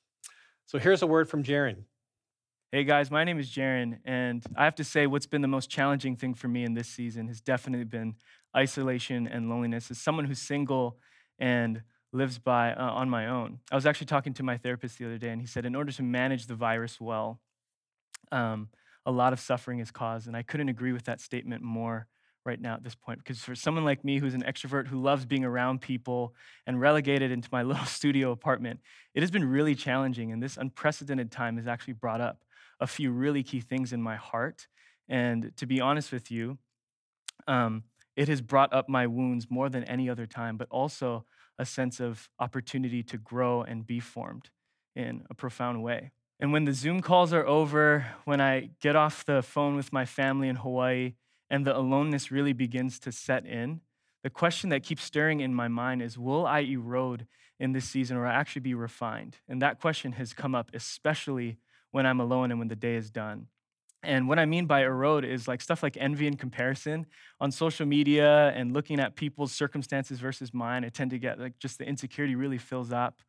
So 0.67 0.79
here's 0.79 1.03
a 1.03 1.07
word 1.07 1.29
from 1.29 1.43
Jaron. 1.43 1.85
Hey 2.73 2.85
guys, 2.85 3.11
my 3.11 3.25
name 3.25 3.39
is 3.39 3.49
Jaron, 3.49 3.99
and 4.05 4.45
I 4.57 4.65
have 4.65 4.75
to 4.75 4.85
say, 4.85 5.07
what's 5.07 5.25
been 5.25 5.41
the 5.41 5.49
most 5.49 5.71
challenging 5.71 6.17
thing 6.17 6.35
for 6.35 6.49
me 6.49 6.65
in 6.65 6.75
this 6.75 6.89
season 6.89 7.29
has 7.29 7.41
definitely 7.41 7.85
been 7.85 8.17
isolation 8.57 9.27
and 9.29 9.49
loneliness. 9.49 9.91
As 9.91 9.99
someone 9.99 10.25
who's 10.25 10.41
single 10.41 10.99
and 11.39 11.83
lives 12.13 12.39
by 12.39 12.73
uh, 12.73 12.91
on 12.91 13.11
my 13.11 13.27
own, 13.27 13.61
I 13.71 13.75
was 13.75 13.87
actually 13.87 14.07
talking 14.07 14.35
to 14.35 14.43
my 14.43 14.57
therapist 14.57 14.99
the 14.99 15.07
other 15.07 15.19
day, 15.19 15.31
and 15.31 15.41
he 15.41 15.47
said, 15.47 15.65
in 15.65 15.75
order 15.75 15.93
to 15.93 16.03
manage 16.03 16.47
the 16.47 16.55
virus 16.55 17.01
well, 17.01 17.41
um, 18.33 18.69
a 19.05 19.11
lot 19.11 19.33
of 19.33 19.41
suffering 19.41 19.79
is 19.79 19.91
caused, 19.91 20.27
and 20.27 20.37
I 20.37 20.43
couldn't 20.43 20.69
agree 20.69 20.93
with 20.93 21.05
that 21.05 21.21
statement 21.21 21.63
more 21.63 22.09
right 22.47 22.61
now 22.61 22.75
at 22.75 22.85
this 22.85 22.95
point. 22.95 23.19
Because 23.19 23.41
for 23.41 23.55
someone 23.55 23.85
like 23.85 24.05
me 24.05 24.19
who's 24.19 24.35
an 24.35 24.43
extrovert 24.43 24.87
who 24.87 25.03
loves 25.03 25.27
being 25.27 25.45
around 25.45 25.81
people 25.81 26.35
and 26.67 26.81
relegated 26.81 27.31
into 27.31 27.49
my 27.53 27.63
little 27.65 27.85
studio 27.85 28.31
apartment, 28.31 28.81
it 29.15 29.21
has 29.21 29.31
been 29.31 29.45
really 29.45 29.75
challenging. 29.75 30.33
And 30.33 30.43
this 30.43 30.57
unprecedented 30.57 31.31
time 31.31 31.57
has 31.57 31.67
actually 31.67 31.95
brought 31.95 32.21
up 32.21 32.45
a 32.81 32.87
few 32.87 33.11
really 33.11 33.43
key 33.43 33.61
things 33.61 33.93
in 33.93 34.01
my 34.01 34.17
heart. 34.17 34.67
And 35.09 35.53
to 35.57 35.67
be 35.67 35.81
honest 35.81 36.13
with 36.13 36.31
you, 36.31 36.59
um, 37.49 37.85
it 38.17 38.29
has 38.29 38.41
brought 38.41 38.73
up 38.73 38.89
my 38.89 39.07
wounds 39.07 39.49
more 39.51 39.69
than 39.69 39.85
any 39.85 40.09
other 40.09 40.27
time, 40.27 40.57
but 40.57 40.69
also 40.71 41.27
a 41.59 41.67
sense 41.67 42.01
of 42.01 42.29
opportunity 42.39 43.03
to 43.03 43.19
grow 43.19 43.63
and 43.63 43.87
be 43.87 44.01
formed 44.01 44.51
in 44.95 45.25
a 45.31 45.35
profound 45.35 45.83
way. 45.83 46.11
And 46.39 46.53
when 46.53 46.65
the 46.65 46.73
Zoom 46.73 47.01
calls 47.01 47.33
are 47.33 47.47
over, 47.47 48.07
when 48.25 48.41
I 48.41 48.71
get 48.81 48.95
off 48.95 49.25
the 49.25 49.43
phone 49.43 49.75
with 49.75 49.93
my 49.93 50.05
family 50.05 50.49
in 50.49 50.57
Hawaii, 50.57 51.15
and 51.49 51.65
the 51.65 51.77
aloneness 51.77 52.31
really 52.31 52.53
begins 52.53 52.99
to 53.01 53.13
set 53.13 53.47
in, 53.47 53.81
the 54.23 54.31
question 54.31 54.71
that 54.71 54.83
keeps 54.83 55.05
stirring 55.05 55.41
in 55.41 55.55
my 55.55 55.69
mind 55.69 56.03
is 56.03 56.19
Will 56.19 56.47
I 56.47 56.61
erode 56.61 57.27
in 57.59 57.73
this 57.73 57.89
season 57.89 58.17
or 58.17 58.27
actually 58.27 58.63
be 58.63 58.75
refined? 58.75 59.37
And 59.49 59.63
that 59.63 59.81
question 59.81 60.13
has 60.13 60.33
come 60.33 60.55
up 60.55 60.71
especially 60.75 61.59
when 61.93 62.07
I'm 62.07 62.21
alone 62.21 62.51
and 62.51 62.59
when 62.59 62.69
the 62.69 62.77
day 62.77 62.97
is 62.97 63.11
done. 63.11 63.47
And 64.03 64.29
what 64.29 64.39
I 64.39 64.45
mean 64.45 64.67
by 64.67 64.83
erode 64.83 65.25
is 65.25 65.49
like 65.49 65.61
stuff 65.61 65.83
like 65.83 65.97
envy 65.99 66.27
and 66.27 66.39
comparison 66.39 67.07
on 67.41 67.51
social 67.51 67.87
media 67.87 68.53
and 68.55 68.73
looking 68.73 69.01
at 69.01 69.17
people's 69.17 69.53
circumstances 69.53 70.21
versus 70.21 70.55
mine. 70.55 70.85
I 70.85 70.91
tend 70.91 71.11
to 71.11 71.19
get 71.19 71.41
like 71.41 71.59
just 71.59 71.79
the 71.79 71.87
insecurity 71.87 72.35
really 72.35 72.59
fills 72.59 72.93
up. 72.93 73.21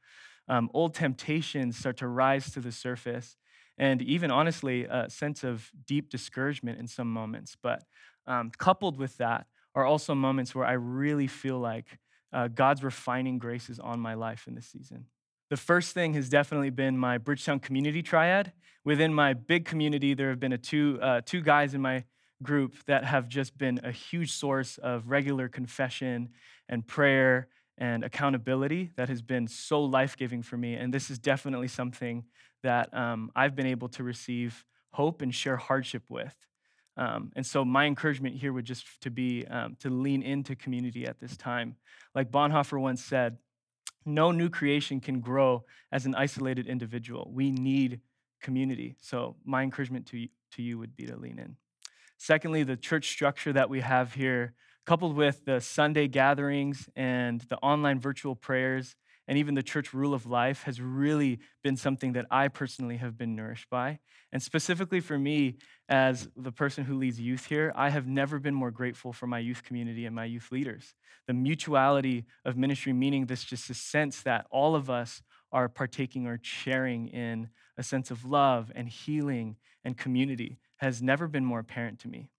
Um, 0.48 0.70
old 0.74 0.94
temptations 0.94 1.78
start 1.78 1.98
to 1.98 2.08
rise 2.08 2.52
to 2.52 2.60
the 2.60 2.72
surface. 2.72 3.38
And 3.78 4.02
even 4.02 4.32
honestly, 4.32 4.86
a 4.86 5.10
sense 5.10 5.44
of 5.44 5.72
deep 5.86 6.10
discouragement 6.10 6.80
in 6.80 6.88
some 6.88 7.12
moments. 7.12 7.56
But 7.62 7.84
um, 8.26 8.52
coupled 8.58 8.98
with 8.98 9.18
that 9.18 9.48
are 9.76 9.86
also 9.86 10.16
moments 10.16 10.56
where 10.56 10.66
I 10.66 10.74
really 10.74 11.28
feel 11.28 11.60
like 11.60 12.00
uh, 12.34 12.48
God's 12.50 12.84
refining 12.84 13.38
grace 13.38 13.70
is 13.70 13.80
on 13.80 14.00
my 14.00 14.16
life 14.16 14.48
in 14.48 14.56
this 14.56 14.68
season. 14.68 15.06
The 15.50 15.58
first 15.58 15.94
thing 15.94 16.14
has 16.14 16.28
definitely 16.28 16.70
been 16.72 16.98
my 16.98 17.18
Bridgetown 17.18 17.60
community 17.60 18.04
triad. 18.04 18.52
Within 18.84 19.14
my 19.14 19.34
big 19.34 19.66
community, 19.66 20.14
there 20.14 20.30
have 20.30 20.40
been 20.40 20.54
a 20.54 20.58
two, 20.58 21.00
uh, 21.02 21.22
two 21.26 21.42
guys 21.42 21.74
in 21.74 21.82
my 21.82 22.04
group 22.44 22.76
that 22.86 23.06
have 23.06 23.28
just 23.28 23.58
been 23.58 23.80
a 23.84 23.92
huge 23.92 24.32
source 24.32 24.78
of 24.78 25.10
regular 25.10 25.48
confession 25.48 26.30
and 26.70 26.86
prayer 26.86 27.48
and 27.78 28.04
accountability 28.04 28.92
that 28.96 29.08
has 29.08 29.22
been 29.22 29.48
so 29.48 29.84
life 29.84 30.18
giving 30.18 30.42
for 30.42 30.58
me. 30.58 30.74
And 30.76 30.94
this 30.94 31.10
is 31.10 31.20
definitely 31.20 31.68
something 31.68 32.26
that 32.64 32.94
um, 32.94 33.32
I've 33.36 33.56
been 33.56 33.68
able 33.68 33.90
to 33.90 34.04
receive 34.04 34.66
hope 34.92 35.22
and 35.22 35.34
share 35.34 35.58
hardship 35.58 36.04
with. 36.10 36.36
Um, 36.98 37.32
and 37.36 37.46
so 37.46 37.64
my 37.64 37.86
encouragement 37.86 38.36
here 38.36 38.52
would 38.52 38.66
just 38.66 38.86
to 39.02 39.12
be 39.12 39.46
um, 39.48 39.78
to 39.80 39.90
lean 39.90 40.24
into 40.24 40.56
community 40.56 41.06
at 41.06 41.20
this 41.20 41.38
time. 41.38 41.76
Like 42.16 42.32
Bonhoeffer 42.32 42.80
once 42.80 43.04
said, 43.04 43.38
no 44.08 44.32
new 44.32 44.50
creation 44.50 45.00
can 45.00 45.20
grow 45.20 45.66
as 45.92 46.06
an 46.06 46.16
isolated 46.16 46.68
individual. 46.68 47.30
We 47.34 47.52
need 47.52 48.02
community. 48.42 48.96
So, 49.02 49.36
my 49.46 49.64
encouragement 49.64 50.08
to 50.08 50.18
you, 50.18 50.30
to 50.54 50.62
you 50.62 50.78
would 50.80 50.96
be 50.96 51.06
to 51.08 51.16
lean 51.16 51.40
in. 51.40 51.58
Secondly, 52.18 52.64
the 52.64 52.78
church 52.78 53.10
structure 53.10 53.54
that 53.54 53.70
we 53.70 53.82
have 53.82 54.14
here, 54.14 54.54
coupled 54.86 55.16
with 55.16 55.46
the 55.46 55.60
Sunday 55.60 56.08
gatherings 56.08 56.90
and 56.96 57.42
the 57.42 57.58
online 57.58 58.00
virtual 58.00 58.36
prayers, 58.36 58.96
and 59.28 59.38
even 59.38 59.56
the 59.56 59.64
church 59.64 59.94
rule 59.94 60.14
of 60.14 60.26
life, 60.26 60.64
has 60.64 60.80
really 60.80 61.40
been 61.64 61.76
something 61.76 62.14
that 62.14 62.26
I 62.32 62.48
personally 62.48 62.98
have 62.98 63.18
been 63.18 63.36
nourished 63.36 63.70
by. 63.70 64.00
And 64.32 64.42
specifically 64.42 65.00
for 65.00 65.18
me, 65.18 65.58
as 65.90 66.30
the 66.36 66.52
person 66.52 66.86
who 66.86 66.98
leads 66.98 67.20
youth 67.20 67.46
here, 67.46 67.74
I 67.76 67.90
have 67.90 68.08
never 68.08 68.40
been 68.40 68.54
more 68.54 68.72
grateful 68.72 69.14
for 69.14 69.28
my 69.28 69.40
youth 69.40 69.64
community 69.64 70.06
and 70.06 70.16
my 70.16 70.26
youth 70.26 70.52
leaders. 70.52 70.96
The 71.28 71.34
mutuality 71.34 72.26
of 72.46 72.58
ministry, 72.58 72.94
meaning 72.94 73.26
this 73.26 73.44
just 73.44 73.70
a 73.70 73.74
sense 73.74 74.22
that 74.24 74.46
all 74.50 74.76
of 74.76 74.90
us 74.90 75.22
are 75.52 75.70
partaking 75.70 76.28
or 76.28 76.40
sharing 76.42 77.08
in 77.08 77.50
a 77.78 77.84
sense 77.84 78.12
of 78.12 78.26
love 78.26 78.72
and 78.76 78.90
healing 78.90 79.56
and 79.84 79.98
community, 79.98 80.60
has 80.78 81.02
never 81.02 81.28
been 81.28 81.46
more 81.46 81.60
apparent 81.60 82.00
to 82.00 82.08
me. 82.08 82.30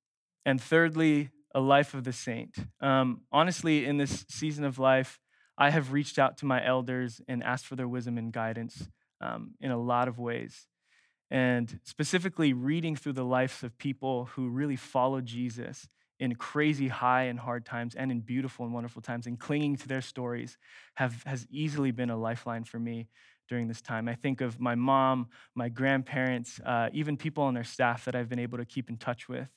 And 0.44 0.60
thirdly, 0.60 1.30
a 1.54 1.60
life 1.60 1.94
of 1.94 2.04
the 2.04 2.12
saint. 2.12 2.56
Um, 2.80 3.22
honestly, 3.32 3.84
in 3.84 3.96
this 3.96 4.24
season 4.28 4.64
of 4.64 4.78
life, 4.78 5.18
I 5.58 5.70
have 5.70 5.92
reached 5.92 6.18
out 6.18 6.38
to 6.38 6.46
my 6.46 6.64
elders 6.64 7.20
and 7.28 7.42
asked 7.42 7.66
for 7.66 7.76
their 7.76 7.88
wisdom 7.88 8.16
and 8.16 8.32
guidance 8.32 8.88
um, 9.20 9.54
in 9.60 9.70
a 9.70 9.78
lot 9.78 10.08
of 10.08 10.18
ways 10.18 10.68
and 11.30 11.80
specifically 11.84 12.52
reading 12.52 12.96
through 12.96 13.12
the 13.12 13.24
lives 13.24 13.62
of 13.62 13.76
people 13.78 14.26
who 14.34 14.48
really 14.48 14.76
followed 14.76 15.26
Jesus 15.26 15.88
in 16.20 16.34
crazy 16.34 16.88
high 16.88 17.24
and 17.24 17.38
hard 17.38 17.64
times 17.64 17.94
and 17.94 18.10
in 18.10 18.20
beautiful 18.20 18.64
and 18.64 18.74
wonderful 18.74 19.02
times 19.02 19.26
and 19.26 19.38
clinging 19.38 19.76
to 19.76 19.86
their 19.86 20.00
stories 20.00 20.56
have, 20.94 21.22
has 21.24 21.46
easily 21.50 21.90
been 21.90 22.10
a 22.10 22.16
lifeline 22.16 22.64
for 22.64 22.78
me 22.78 23.08
during 23.48 23.68
this 23.68 23.80
time. 23.80 24.08
I 24.08 24.14
think 24.14 24.40
of 24.40 24.58
my 24.58 24.74
mom, 24.74 25.28
my 25.54 25.68
grandparents, 25.68 26.60
uh, 26.64 26.88
even 26.92 27.16
people 27.16 27.44
on 27.44 27.54
their 27.54 27.64
staff 27.64 28.04
that 28.06 28.16
I've 28.16 28.28
been 28.28 28.40
able 28.40 28.58
to 28.58 28.64
keep 28.64 28.90
in 28.90 28.96
touch 28.96 29.28
with 29.28 29.48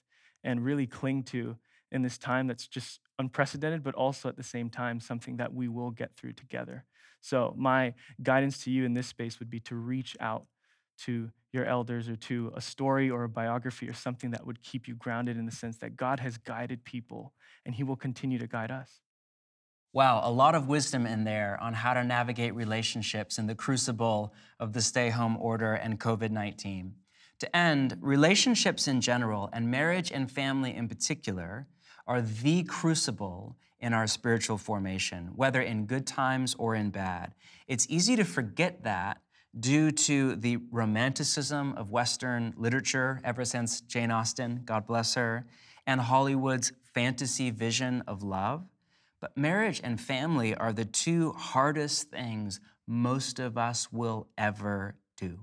and 0.44 0.64
really 0.64 0.88
cling 0.88 1.24
to 1.24 1.58
in 1.92 2.02
this 2.02 2.18
time 2.18 2.48
that's 2.48 2.68
just 2.68 3.00
unprecedented, 3.20 3.84
but 3.84 3.96
also 3.96 4.30
at 4.30 4.38
the 4.38 4.44
same 4.44 4.70
time 4.70 5.00
something 5.00 5.38
that 5.38 5.54
we 5.54 5.68
will 5.68 5.92
get 5.92 6.16
through 6.16 6.34
together. 6.34 6.86
So, 7.22 7.54
my 7.58 7.94
guidance 8.22 8.64
to 8.64 8.72
you 8.72 8.86
in 8.86 8.94
this 8.94 9.08
space 9.08 9.40
would 9.40 9.50
be 9.50 9.60
to 9.62 9.76
reach 9.76 10.18
out 10.20 10.46
to 11.06 11.30
your 11.54 11.66
elders 11.66 12.08
or 12.08 12.16
to 12.16 12.52
a 12.56 12.62
story 12.62 13.10
or 13.10 13.24
a 13.24 13.30
biography 13.30 13.88
or 13.88 13.94
something 13.94 14.32
that 14.32 14.46
would 14.46 14.64
keep 14.64 14.88
you 14.88 14.96
grounded 14.96 15.38
in 15.38 15.46
the 15.46 15.52
sense 15.52 15.78
that 15.78 15.96
God 15.96 16.20
has 16.20 16.38
guided 16.38 16.84
people 16.84 17.34
and 17.66 17.76
He 17.76 17.84
will 17.84 17.96
continue 17.96 18.40
to 18.40 18.48
guide 18.48 18.72
us. 18.72 19.02
Wow, 19.94 20.22
a 20.24 20.32
lot 20.32 20.56
of 20.56 20.70
wisdom 20.70 21.06
in 21.06 21.26
there 21.26 21.58
on 21.62 21.74
how 21.74 21.94
to 21.94 22.04
navigate 22.04 22.56
relationships 22.56 23.38
in 23.38 23.48
the 23.48 23.56
crucible 23.56 24.34
of 24.58 24.72
the 24.72 24.82
stay 24.82 25.10
home 25.10 25.36
order 25.38 25.74
and 25.74 26.00
COVID 26.00 26.32
19. 26.32 26.96
To 27.40 27.56
end, 27.56 27.98
relationships 28.00 28.88
in 28.88 29.02
general 29.02 29.50
and 29.52 29.70
marriage 29.70 30.12
and 30.12 30.32
family 30.32 30.74
in 30.76 30.88
particular 30.88 31.68
are 32.12 32.22
the 32.22 32.62
crucible 32.64 33.56
in 33.80 33.94
our 33.94 34.06
spiritual 34.06 34.58
formation, 34.58 35.32
whether 35.34 35.62
in 35.62 35.86
good 35.86 36.06
times 36.06 36.54
or 36.60 36.76
in 36.76 36.90
bad. 36.90 37.34
It's 37.70 37.88
easy 37.90 38.18
to 38.18 38.26
forget 38.26 38.84
that 38.84 39.22
due 39.58 39.92
to 39.92 40.36
the 40.36 40.58
romanticism 40.72 41.74
of 41.78 41.90
Western 41.90 42.54
literature 42.58 43.22
ever 43.24 43.46
since 43.46 43.80
Jane 43.80 44.12
Austen, 44.12 44.64
God 44.66 44.86
bless 44.86 45.14
her, 45.14 45.46
and 45.88 46.02
Hollywood's 46.02 46.74
fantasy 46.94 47.50
vision 47.50 48.04
of 48.06 48.24
love. 48.24 48.66
But 49.22 49.38
marriage 49.38 49.80
and 49.82 50.00
family 50.00 50.54
are 50.54 50.74
the 50.74 50.84
two 50.84 51.32
hardest 51.32 52.12
things 52.12 52.60
most 52.86 53.40
of 53.40 53.58
us 53.58 53.90
will 53.90 54.28
ever 54.38 54.98
do. 55.16 55.40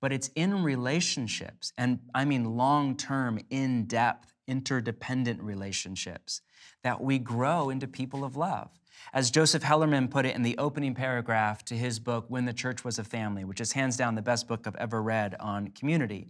But 0.00 0.12
it's 0.12 0.30
in 0.34 0.64
relationships, 0.64 1.72
and 1.78 2.00
I 2.12 2.24
mean 2.24 2.56
long 2.56 2.96
term, 2.96 3.38
in 3.50 3.84
depth, 3.84 4.31
interdependent 4.46 5.42
relationships, 5.42 6.40
that 6.82 7.00
we 7.00 7.18
grow 7.18 7.70
into 7.70 7.86
people 7.86 8.24
of 8.24 8.36
love. 8.36 8.70
As 9.12 9.30
Joseph 9.30 9.62
Hellerman 9.62 10.10
put 10.10 10.26
it 10.26 10.36
in 10.36 10.42
the 10.42 10.58
opening 10.58 10.94
paragraph 10.94 11.64
to 11.66 11.74
his 11.74 11.98
book, 11.98 12.26
When 12.28 12.44
the 12.44 12.52
Church 12.52 12.84
Was 12.84 12.98
a 12.98 13.04
Family, 13.04 13.44
which 13.44 13.60
is 13.60 13.72
hands 13.72 13.96
down 13.96 14.14
the 14.14 14.22
best 14.22 14.48
book 14.48 14.66
I've 14.66 14.76
ever 14.76 15.02
read 15.02 15.34
on 15.40 15.68
community, 15.68 16.28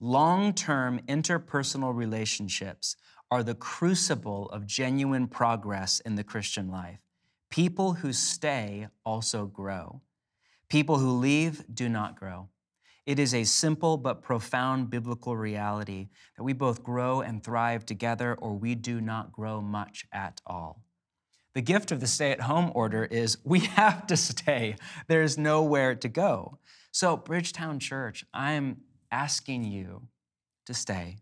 long 0.00 0.52
term 0.52 1.00
interpersonal 1.08 1.94
relationships 1.94 2.96
are 3.30 3.42
the 3.42 3.54
crucible 3.54 4.48
of 4.50 4.66
genuine 4.66 5.28
progress 5.28 6.00
in 6.00 6.16
the 6.16 6.24
Christian 6.24 6.70
life. 6.70 6.98
People 7.48 7.94
who 7.94 8.12
stay 8.12 8.88
also 9.04 9.46
grow. 9.46 10.00
People 10.68 10.98
who 10.98 11.18
leave 11.18 11.64
do 11.72 11.88
not 11.88 12.18
grow. 12.18 12.48
It 13.06 13.18
is 13.18 13.34
a 13.34 13.44
simple 13.44 13.96
but 13.96 14.22
profound 14.22 14.90
biblical 14.90 15.36
reality 15.36 16.08
that 16.36 16.44
we 16.44 16.52
both 16.52 16.82
grow 16.82 17.20
and 17.20 17.42
thrive 17.42 17.86
together, 17.86 18.34
or 18.34 18.54
we 18.54 18.74
do 18.74 19.00
not 19.00 19.32
grow 19.32 19.60
much 19.60 20.06
at 20.12 20.40
all. 20.46 20.84
The 21.54 21.62
gift 21.62 21.90
of 21.90 22.00
the 22.00 22.06
stay 22.06 22.30
at 22.30 22.42
home 22.42 22.70
order 22.74 23.04
is 23.04 23.38
we 23.44 23.60
have 23.80 24.06
to 24.06 24.16
stay. 24.16 24.76
There's 25.08 25.38
nowhere 25.38 25.94
to 25.96 26.08
go. 26.08 26.58
So, 26.92 27.16
Bridgetown 27.16 27.78
Church, 27.78 28.24
I'm 28.34 28.82
asking 29.10 29.64
you 29.64 30.08
to 30.66 30.74
stay, 30.74 31.18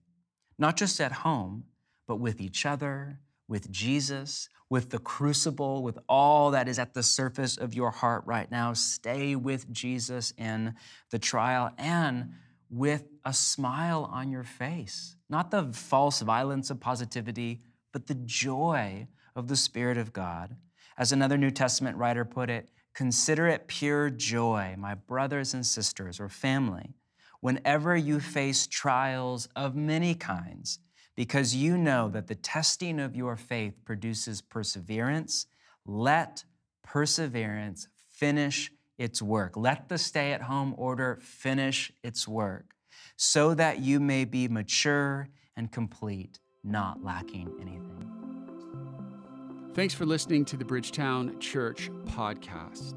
not 0.58 0.76
just 0.76 1.00
at 1.00 1.12
home, 1.12 1.64
but 2.06 2.16
with 2.16 2.40
each 2.40 2.66
other, 2.66 3.20
with 3.46 3.70
Jesus, 3.70 4.48
with 4.70 4.90
the 4.90 4.98
crucible, 4.98 5.82
with 5.82 5.98
all 6.08 6.50
that 6.50 6.68
is 6.68 6.78
at 6.78 6.94
the 6.94 7.02
surface 7.02 7.56
of 7.56 7.74
your 7.74 7.90
heart 7.90 8.22
right 8.26 8.50
now. 8.50 8.72
Stay 8.72 9.34
with 9.34 9.70
Jesus 9.72 10.32
in 10.36 10.74
the 11.10 11.18
trial 11.18 11.70
and 11.78 12.32
with 12.70 13.04
a 13.24 13.32
smile 13.32 14.08
on 14.12 14.30
your 14.30 14.44
face. 14.44 15.16
Not 15.30 15.50
the 15.50 15.72
false 15.72 16.20
violence 16.20 16.70
of 16.70 16.80
positivity, 16.80 17.62
but 17.92 18.06
the 18.06 18.14
joy 18.14 19.08
of 19.34 19.48
the 19.48 19.56
Spirit 19.56 19.96
of 19.96 20.12
God. 20.12 20.56
As 20.98 21.12
another 21.12 21.38
New 21.38 21.50
Testament 21.50 21.96
writer 21.96 22.24
put 22.24 22.50
it, 22.50 22.68
consider 22.92 23.46
it 23.46 23.68
pure 23.68 24.10
joy, 24.10 24.74
my 24.76 24.94
brothers 24.94 25.54
and 25.54 25.64
sisters 25.64 26.20
or 26.20 26.28
family, 26.28 26.94
whenever 27.40 27.96
you 27.96 28.20
face 28.20 28.66
trials 28.66 29.48
of 29.56 29.74
many 29.76 30.14
kinds 30.14 30.80
because 31.18 31.52
you 31.52 31.76
know 31.76 32.08
that 32.08 32.28
the 32.28 32.34
testing 32.36 33.00
of 33.00 33.16
your 33.16 33.36
faith 33.36 33.74
produces 33.84 34.40
perseverance. 34.40 35.46
Let 35.84 36.44
perseverance 36.84 37.88
finish 38.08 38.70
its 38.98 39.20
work. 39.20 39.56
Let 39.56 39.88
the 39.88 39.98
stay 39.98 40.30
at 40.30 40.42
home 40.42 40.76
order 40.78 41.18
finish 41.20 41.90
its 42.04 42.28
work 42.28 42.76
so 43.16 43.52
that 43.54 43.80
you 43.80 43.98
may 43.98 44.26
be 44.26 44.46
mature 44.46 45.28
and 45.56 45.72
complete, 45.72 46.38
not 46.62 47.02
lacking 47.02 47.50
anything. 47.60 48.08
Thanks 49.74 49.94
for 49.94 50.06
listening 50.06 50.44
to 50.44 50.56
the 50.56 50.64
Bridgetown 50.64 51.40
Church 51.40 51.90
podcast. 52.04 52.94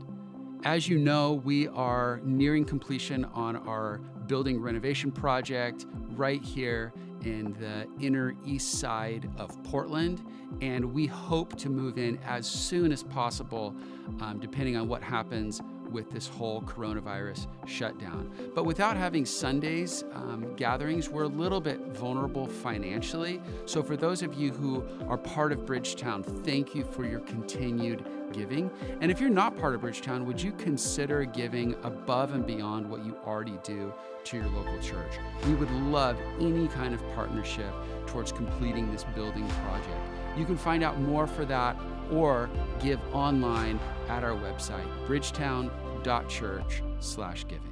As 0.64 0.88
you 0.88 1.00
know, 1.00 1.42
we 1.44 1.70
are 1.70 2.22
nearing 2.24 2.66
completion 2.66 3.26
on 3.26 3.56
our 3.68 3.98
building 4.28 4.62
renovation 4.62 5.12
project 5.12 5.88
right 6.16 6.44
here 6.44 6.94
in 7.26 7.56
the 7.60 7.88
inner 8.04 8.34
east 8.46 8.80
side 8.80 9.30
of 9.38 9.62
Portland. 9.64 10.22
And 10.62 10.94
we 10.94 11.06
hope 11.06 11.58
to 11.58 11.70
move 11.70 11.98
in 11.98 12.18
as 12.26 12.48
soon 12.48 12.92
as 12.92 13.04
possible, 13.04 13.76
um, 14.20 14.40
depending 14.40 14.76
on 14.76 14.88
what 14.88 15.02
happens 15.02 15.62
with 15.92 16.10
this 16.12 16.28
whole 16.28 16.62
coronavirus 16.62 17.48
shutdown. 17.66 18.32
But 18.56 18.66
without 18.66 18.98
having 18.98 19.26
Sundays 19.26 20.04
um, 20.14 20.56
gatherings, 20.56 21.10
we're 21.10 21.24
a 21.24 21.28
little 21.28 21.62
bit 21.62 21.80
vulnerable 21.94 22.48
financially. 22.48 23.42
So, 23.66 23.84
for 23.84 23.98
those 23.98 24.22
of 24.22 24.34
you 24.34 24.52
who 24.52 24.84
are 25.08 25.18
part 25.18 25.52
of 25.52 25.66
Bridgetown, 25.66 26.24
thank 26.24 26.74
you 26.76 26.84
for 26.84 27.06
your 27.06 27.20
continued 27.22 28.06
giving. 28.32 28.72
And 29.02 29.12
if 29.12 29.20
you're 29.20 29.30
not 29.30 29.58
part 29.58 29.76
of 29.76 29.82
Bridgetown, 29.82 30.26
would 30.26 30.42
you 30.42 30.52
consider 30.54 31.26
giving 31.26 31.76
above 31.84 32.34
and 32.34 32.46
beyond 32.46 32.90
what 32.90 33.06
you 33.06 33.16
already 33.26 33.58
do 33.64 33.94
to 34.26 34.38
your 34.38 34.48
local 34.48 34.80
church? 34.80 35.14
We 35.46 35.54
would 35.56 35.72
love 35.72 36.18
any 36.40 36.68
kind 36.70 36.94
of 36.94 37.02
partnership 37.14 37.74
towards 38.08 38.32
completing 38.32 38.92
this 38.92 39.04
building 39.16 39.48
project. 39.66 40.00
You 40.38 40.46
can 40.46 40.58
find 40.58 40.84
out 40.84 41.00
more 41.00 41.28
for 41.28 41.46
that 41.46 41.76
or 42.12 42.50
give 42.80 43.00
online 43.14 43.80
at 44.10 44.24
our 44.24 44.36
website, 44.36 44.88
bridgetown.church/giving. 45.08 47.71